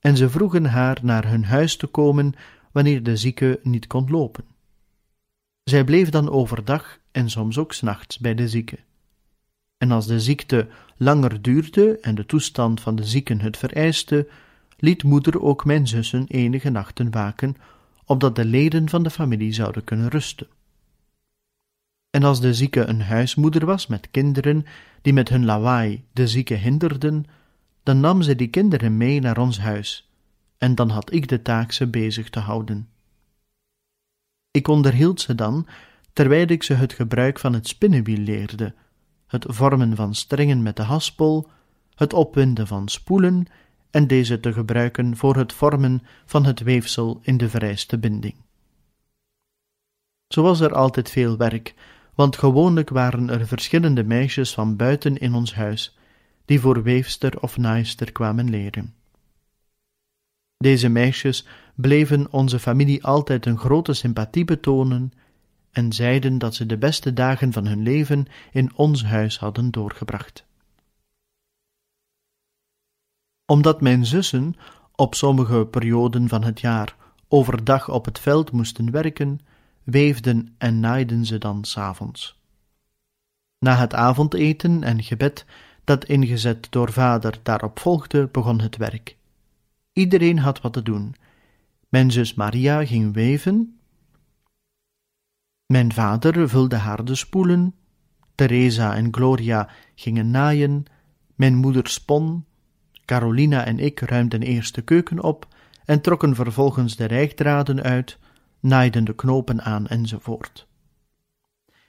en 0.00 0.16
ze 0.16 0.30
vroegen 0.30 0.64
haar 0.64 0.98
naar 1.02 1.28
hun 1.28 1.44
huis 1.44 1.76
te 1.76 1.86
komen 1.86 2.34
wanneer 2.72 3.02
de 3.02 3.16
zieke 3.16 3.60
niet 3.62 3.86
kon 3.86 4.10
lopen. 4.10 4.55
Zij 5.70 5.84
bleef 5.84 6.08
dan 6.08 6.30
overdag 6.30 6.98
en 7.12 7.30
soms 7.30 7.58
ook 7.58 7.72
s'nachts 7.72 8.18
bij 8.18 8.34
de 8.34 8.48
zieke. 8.48 8.78
En 9.78 9.90
als 9.90 10.06
de 10.06 10.20
ziekte 10.20 10.68
langer 10.96 11.42
duurde 11.42 11.98
en 12.00 12.14
de 12.14 12.26
toestand 12.26 12.80
van 12.80 12.96
de 12.96 13.04
zieken 13.04 13.40
het 13.40 13.56
vereiste, 13.56 14.28
liet 14.76 15.02
moeder 15.02 15.42
ook 15.42 15.64
mijn 15.64 15.86
zussen 15.86 16.26
enige 16.26 16.70
nachten 16.70 17.10
waken, 17.10 17.56
opdat 18.04 18.36
de 18.36 18.44
leden 18.44 18.88
van 18.88 19.02
de 19.02 19.10
familie 19.10 19.52
zouden 19.52 19.84
kunnen 19.84 20.08
rusten. 20.08 20.46
En 22.10 22.22
als 22.22 22.40
de 22.40 22.54
zieke 22.54 22.84
een 22.84 23.02
huismoeder 23.02 23.66
was 23.66 23.86
met 23.86 24.10
kinderen 24.10 24.64
die 25.02 25.12
met 25.12 25.28
hun 25.28 25.44
lawaai 25.44 26.04
de 26.12 26.28
zieke 26.28 26.54
hinderden, 26.54 27.24
dan 27.82 28.00
nam 28.00 28.22
ze 28.22 28.36
die 28.36 28.48
kinderen 28.48 28.96
mee 28.96 29.20
naar 29.20 29.38
ons 29.38 29.58
huis, 29.58 30.10
en 30.58 30.74
dan 30.74 30.88
had 30.88 31.12
ik 31.12 31.28
de 31.28 31.42
taak 31.42 31.72
ze 31.72 31.86
bezig 31.86 32.30
te 32.30 32.40
houden. 32.40 32.88
Ik 34.56 34.68
onderhield 34.68 35.20
ze 35.20 35.34
dan, 35.34 35.66
terwijl 36.12 36.46
ik 36.46 36.62
ze 36.62 36.74
het 36.74 36.92
gebruik 36.92 37.38
van 37.38 37.52
het 37.52 37.68
spinnenwiel 37.68 38.18
leerde, 38.18 38.74
het 39.26 39.44
vormen 39.48 39.96
van 39.96 40.14
strengen 40.14 40.62
met 40.62 40.76
de 40.76 40.82
haspel, 40.82 41.50
het 41.94 42.12
opwinden 42.12 42.66
van 42.66 42.88
spoelen 42.88 43.46
en 43.90 44.06
deze 44.06 44.40
te 44.40 44.52
gebruiken 44.52 45.16
voor 45.16 45.36
het 45.36 45.52
vormen 45.52 46.02
van 46.24 46.44
het 46.44 46.60
weefsel 46.60 47.20
in 47.22 47.36
de 47.36 47.48
vereiste 47.48 47.98
binding. 47.98 48.34
Zo 50.28 50.42
was 50.42 50.60
er 50.60 50.74
altijd 50.74 51.10
veel 51.10 51.36
werk, 51.36 51.74
want 52.14 52.36
gewoonlijk 52.36 52.88
waren 52.88 53.30
er 53.30 53.46
verschillende 53.46 54.04
meisjes 54.04 54.54
van 54.54 54.76
buiten 54.76 55.16
in 55.16 55.34
ons 55.34 55.54
huis, 55.54 55.98
die 56.44 56.60
voor 56.60 56.82
weefster 56.82 57.40
of 57.40 57.56
naaister 57.56 58.12
kwamen 58.12 58.50
leren. 58.50 58.94
Deze 60.56 60.88
meisjes 60.88 61.46
bleven 61.74 62.32
onze 62.32 62.58
familie 62.58 63.04
altijd 63.04 63.46
een 63.46 63.58
grote 63.58 63.92
sympathie 63.92 64.44
betonen 64.44 65.12
en 65.70 65.92
zeiden 65.92 66.38
dat 66.38 66.54
ze 66.54 66.66
de 66.66 66.78
beste 66.78 67.12
dagen 67.12 67.52
van 67.52 67.66
hun 67.66 67.82
leven 67.82 68.26
in 68.52 68.76
ons 68.76 69.04
huis 69.04 69.38
hadden 69.38 69.70
doorgebracht. 69.70 70.44
Omdat 73.46 73.80
mijn 73.80 74.06
zussen 74.06 74.54
op 74.94 75.14
sommige 75.14 75.66
perioden 75.66 76.28
van 76.28 76.44
het 76.44 76.60
jaar 76.60 76.96
overdag 77.28 77.88
op 77.88 78.04
het 78.04 78.18
veld 78.18 78.52
moesten 78.52 78.90
werken, 78.90 79.40
weefden 79.82 80.54
en 80.58 80.80
naaiden 80.80 81.24
ze 81.24 81.38
dan 81.38 81.64
s'avonds. 81.64 82.38
Na 83.58 83.74
het 83.76 83.94
avondeten 83.94 84.82
en 84.82 85.02
gebed, 85.02 85.44
dat 85.84 86.04
ingezet 86.04 86.66
door 86.70 86.92
vader 86.92 87.38
daarop 87.42 87.78
volgde, 87.78 88.26
begon 88.26 88.60
het 88.60 88.76
werk. 88.76 89.15
Iedereen 89.96 90.38
had 90.38 90.60
wat 90.60 90.72
te 90.72 90.82
doen. 90.82 91.14
Mijn 91.88 92.10
zus 92.10 92.34
Maria 92.34 92.84
ging 92.84 93.14
weven. 93.14 93.78
Mijn 95.66 95.92
vader 95.92 96.48
vulde 96.48 96.76
haar 96.76 97.04
de 97.04 97.14
spoelen. 97.14 97.74
Teresa 98.34 98.94
en 98.94 99.14
Gloria 99.14 99.68
gingen 99.94 100.30
naaien. 100.30 100.84
Mijn 101.34 101.54
moeder 101.54 101.88
spon. 101.88 102.44
Carolina 103.04 103.64
en 103.64 103.78
ik 103.78 104.00
ruimden 104.00 104.42
eerst 104.42 104.74
de 104.74 104.82
keuken 104.82 105.22
op 105.22 105.48
en 105.84 106.00
trokken 106.00 106.34
vervolgens 106.34 106.96
de 106.96 107.04
rijgdraden 107.04 107.82
uit, 107.82 108.18
naaiden 108.60 109.04
de 109.04 109.14
knopen 109.14 109.62
aan 109.62 109.86
enzovoort. 109.86 110.66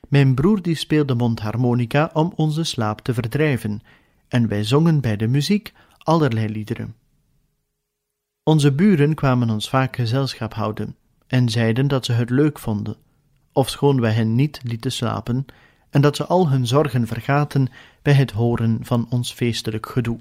Mijn 0.09 0.35
broer 0.35 0.61
die 0.61 0.75
speelde 0.75 1.15
mondharmonica 1.15 2.09
om 2.13 2.33
onze 2.35 2.63
slaap 2.63 3.01
te 3.01 3.13
verdrijven, 3.13 3.81
en 4.27 4.47
wij 4.47 4.63
zongen 4.63 5.01
bij 5.01 5.15
de 5.15 5.27
muziek 5.27 5.73
allerlei 5.97 6.49
liederen. 6.49 6.95
Onze 8.47 8.71
buren 8.71 9.15
kwamen 9.15 9.49
ons 9.49 9.69
vaak 9.69 9.95
gezelschap 9.95 10.53
houden 10.53 10.95
en 11.27 11.49
zeiden 11.49 11.87
dat 11.87 12.05
ze 12.05 12.11
het 12.11 12.29
leuk 12.29 12.59
vonden, 12.59 12.95
ofschoon 13.51 14.01
wij 14.01 14.11
hen 14.11 14.35
niet 14.35 14.59
lieten 14.63 14.91
slapen 14.91 15.45
en 15.89 16.01
dat 16.01 16.15
ze 16.15 16.25
al 16.25 16.49
hun 16.49 16.67
zorgen 16.67 17.07
vergaten 17.07 17.67
bij 18.01 18.13
het 18.13 18.31
horen 18.31 18.79
van 18.85 19.07
ons 19.09 19.33
feestelijk 19.33 19.85
gedoe. 19.85 20.19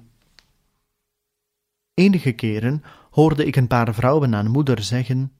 Enige 1.94 2.32
keren 2.32 2.82
hoorde 3.10 3.44
ik 3.44 3.56
een 3.56 3.66
paar 3.66 3.94
vrouwen 3.94 4.34
aan 4.34 4.50
moeder 4.50 4.82
zeggen: 4.82 5.32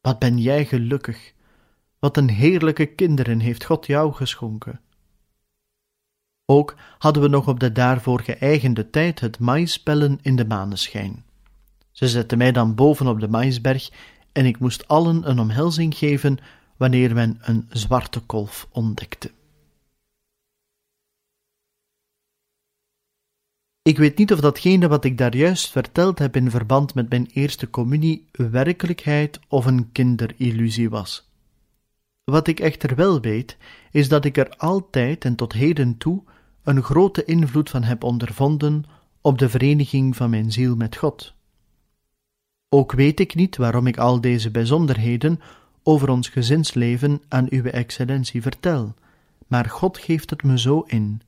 Wat 0.00 0.18
ben 0.18 0.38
jij 0.38 0.64
gelukkig! 0.64 1.32
Wat 1.98 2.16
een 2.16 2.30
heerlijke 2.30 2.86
kinderen 2.86 3.40
heeft 3.40 3.64
God 3.64 3.86
jou 3.86 4.12
geschonken. 4.12 4.80
Ook 6.44 6.76
hadden 6.98 7.22
we 7.22 7.28
nog 7.28 7.48
op 7.48 7.60
de 7.60 7.72
daarvoor 7.72 8.20
geëigende 8.20 8.90
tijd 8.90 9.20
het 9.20 9.38
maïspellen 9.38 10.18
in 10.22 10.36
de 10.36 10.46
maneschijn. 10.46 11.25
Ze 11.96 12.08
zetten 12.08 12.38
mij 12.38 12.52
dan 12.52 12.74
boven 12.74 13.06
op 13.06 13.20
de 13.20 13.28
maïsberg 13.28 13.90
en 14.32 14.46
ik 14.46 14.58
moest 14.58 14.88
allen 14.88 15.30
een 15.30 15.38
omhelzing 15.38 15.94
geven 15.94 16.38
wanneer 16.76 17.14
men 17.14 17.38
een 17.40 17.66
zwarte 17.70 18.20
kolf 18.20 18.68
ontdekte. 18.70 19.30
Ik 23.82 23.98
weet 23.98 24.18
niet 24.18 24.32
of 24.32 24.40
datgene 24.40 24.88
wat 24.88 25.04
ik 25.04 25.18
daar 25.18 25.36
juist 25.36 25.70
verteld 25.70 26.18
heb 26.18 26.36
in 26.36 26.50
verband 26.50 26.94
met 26.94 27.08
mijn 27.08 27.26
eerste 27.32 27.70
communie 27.70 28.26
werkelijkheid 28.32 29.40
of 29.48 29.66
een 29.66 29.92
kinderillusie 29.92 30.90
was. 30.90 31.28
Wat 32.24 32.46
ik 32.46 32.60
echter 32.60 32.94
wel 32.94 33.20
weet, 33.20 33.56
is 33.90 34.08
dat 34.08 34.24
ik 34.24 34.36
er 34.36 34.48
altijd 34.56 35.24
en 35.24 35.34
tot 35.34 35.52
heden 35.52 35.96
toe 35.98 36.22
een 36.62 36.82
grote 36.82 37.24
invloed 37.24 37.70
van 37.70 37.82
heb 37.82 38.02
ondervonden 38.02 38.84
op 39.20 39.38
de 39.38 39.48
vereniging 39.48 40.16
van 40.16 40.30
mijn 40.30 40.52
ziel 40.52 40.76
met 40.76 40.96
God. 40.96 41.35
Ook 42.68 42.92
weet 42.92 43.20
ik 43.20 43.34
niet 43.34 43.56
waarom 43.56 43.86
ik 43.86 43.98
al 43.98 44.20
deze 44.20 44.50
bijzonderheden 44.50 45.40
over 45.82 46.08
ons 46.08 46.28
gezinsleven 46.28 47.22
aan 47.28 47.46
Uwe 47.50 47.70
Excellentie 47.70 48.42
vertel, 48.42 48.94
maar 49.46 49.64
God 49.64 49.98
geeft 49.98 50.30
het 50.30 50.42
me 50.42 50.58
zo 50.58 50.80
in. 50.80 51.20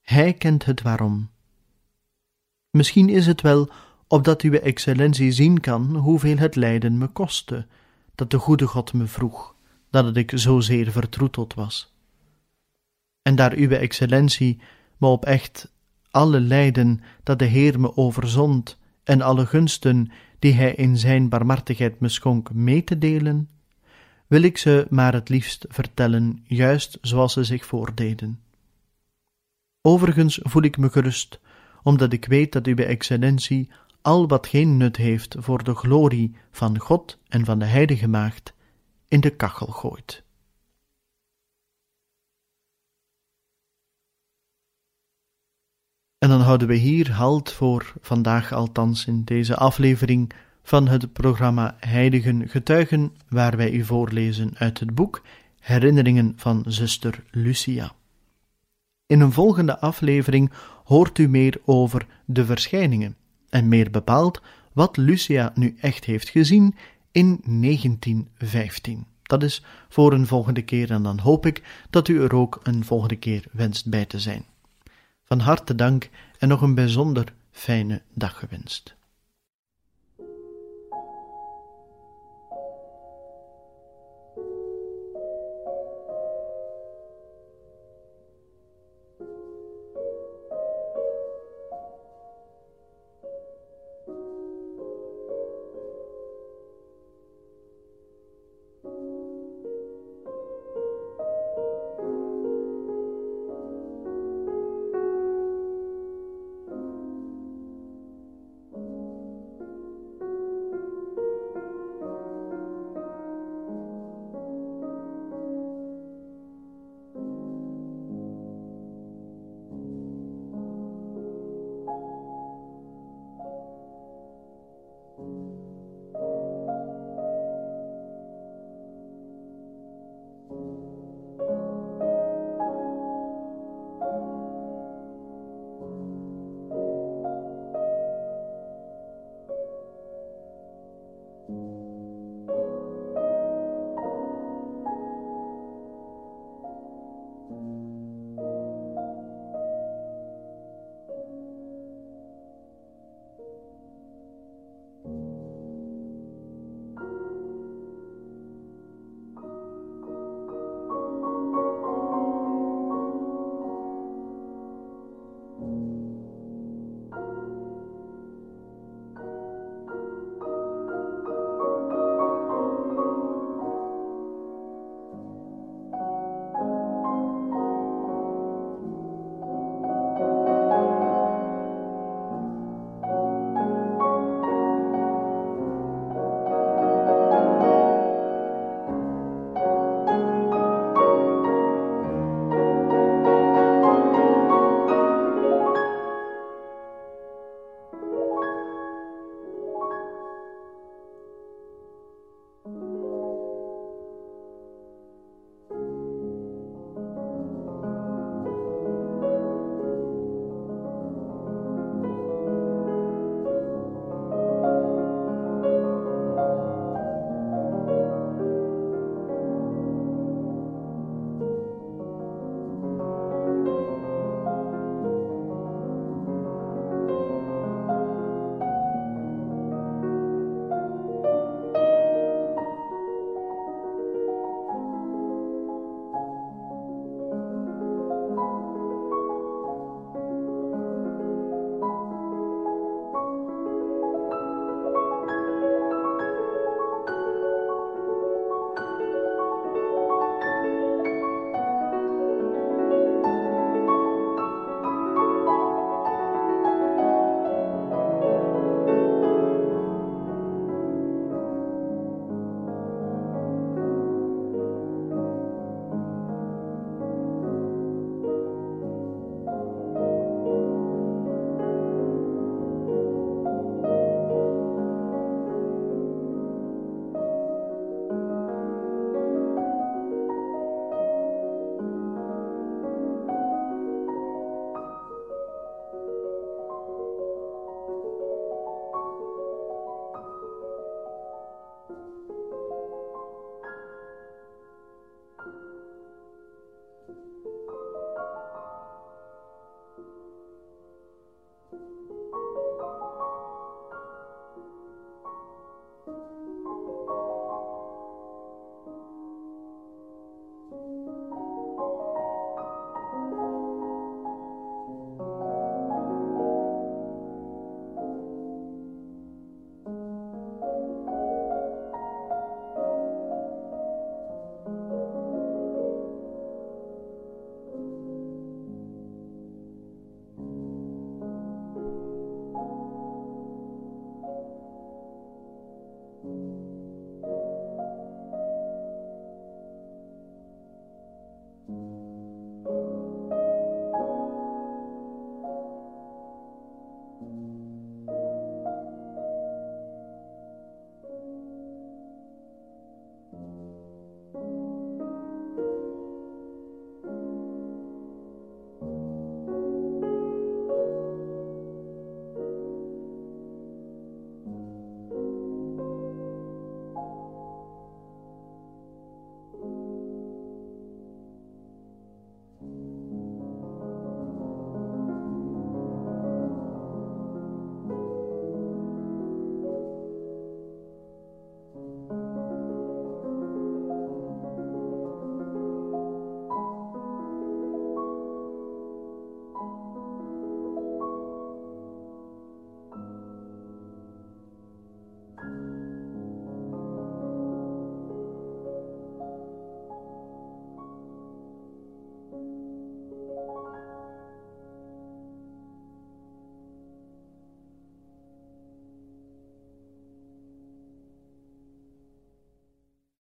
Hij 0.00 0.32
kent 0.32 0.64
het 0.64 0.82
waarom. 0.82 1.30
Misschien 2.70 3.08
is 3.08 3.26
het 3.26 3.40
wel 3.40 3.70
opdat 4.08 4.42
Uwe 4.42 4.60
Excellentie 4.60 5.32
zien 5.32 5.60
kan 5.60 5.96
hoeveel 5.96 6.36
het 6.36 6.56
lijden 6.56 6.98
me 6.98 7.06
kostte, 7.06 7.66
dat 8.14 8.30
de 8.30 8.38
goede 8.38 8.66
God 8.66 8.92
me 8.92 9.06
vroeg, 9.06 9.54
dat 9.90 10.16
ik 10.16 10.32
zozeer 10.34 10.90
vertroeteld 10.90 11.54
was. 11.54 11.92
En 13.22 13.34
daar 13.34 13.56
Uwe 13.56 13.76
Excellentie 13.76 14.60
me 14.96 15.06
op 15.06 15.24
echt 15.24 15.72
alle 16.10 16.40
lijden 16.40 17.00
dat 17.22 17.38
de 17.38 17.44
Heer 17.44 17.80
me 17.80 17.96
overzond 17.96 18.78
en 19.04 19.20
alle 19.20 19.46
gunsten 19.46 20.10
die 20.44 20.54
Hij 20.54 20.74
in 20.74 20.96
Zijn 20.96 21.28
barmhartigheid 21.28 22.00
me 22.00 22.08
schonk 22.08 22.52
mee 22.52 22.84
te 22.84 22.98
delen, 22.98 23.48
wil 24.26 24.42
ik 24.42 24.58
ze 24.58 24.86
maar 24.90 25.12
het 25.12 25.28
liefst 25.28 25.64
vertellen, 25.68 26.44
juist 26.46 26.98
zoals 27.00 27.32
ze 27.32 27.44
zich 27.44 27.66
voordeden. 27.66 28.40
Overigens 29.82 30.40
voel 30.42 30.62
ik 30.62 30.76
me 30.76 30.90
gerust, 30.90 31.40
omdat 31.82 32.12
ik 32.12 32.24
weet 32.24 32.52
dat 32.52 32.66
Uwe 32.66 32.84
Excellentie 32.84 33.70
al 34.02 34.28
wat 34.28 34.46
geen 34.46 34.76
nut 34.76 34.96
heeft 34.96 35.36
voor 35.38 35.64
de 35.64 35.74
glorie 35.74 36.36
van 36.50 36.78
God 36.78 37.18
en 37.28 37.44
van 37.44 37.58
de 37.58 37.64
Heilige 37.64 38.08
Maagd 38.08 38.54
in 39.08 39.20
de 39.20 39.30
kachel 39.30 39.66
gooit. 39.66 40.23
En 46.24 46.30
dan 46.30 46.40
houden 46.40 46.68
we 46.68 46.74
hier 46.74 47.12
halt 47.12 47.52
voor 47.52 47.92
vandaag, 48.00 48.52
althans 48.52 49.06
in 49.06 49.24
deze 49.24 49.56
aflevering 49.56 50.32
van 50.62 50.88
het 50.88 51.12
programma 51.12 51.76
Heiligen 51.78 52.48
Getuigen, 52.48 53.12
waar 53.28 53.56
wij 53.56 53.70
u 53.70 53.84
voorlezen 53.84 54.52
uit 54.54 54.80
het 54.80 54.94
boek 54.94 55.22
Herinneringen 55.60 56.32
van 56.36 56.64
zuster 56.66 57.22
Lucia. 57.30 57.92
In 59.06 59.20
een 59.20 59.32
volgende 59.32 59.78
aflevering 59.78 60.52
hoort 60.84 61.18
u 61.18 61.28
meer 61.28 61.60
over 61.64 62.06
de 62.24 62.44
verschijningen, 62.44 63.16
en 63.48 63.68
meer 63.68 63.90
bepaald 63.90 64.42
wat 64.72 64.96
Lucia 64.96 65.52
nu 65.54 65.76
echt 65.80 66.04
heeft 66.04 66.28
gezien 66.28 66.74
in 67.12 67.40
1915. 67.44 69.06
Dat 69.22 69.42
is 69.42 69.64
voor 69.88 70.12
een 70.12 70.26
volgende 70.26 70.62
keer 70.62 70.90
en 70.90 71.02
dan 71.02 71.18
hoop 71.18 71.46
ik 71.46 71.62
dat 71.90 72.08
u 72.08 72.22
er 72.22 72.34
ook 72.34 72.60
een 72.62 72.84
volgende 72.84 73.16
keer 73.16 73.44
wenst 73.52 73.88
bij 73.88 74.04
te 74.04 74.18
zijn. 74.18 74.44
Van 75.24 75.38
harte 75.38 75.74
dank 75.74 76.10
en 76.38 76.48
nog 76.48 76.62
een 76.62 76.74
bijzonder 76.74 77.32
fijne 77.50 78.02
dag 78.14 78.38
gewenst. 78.38 78.94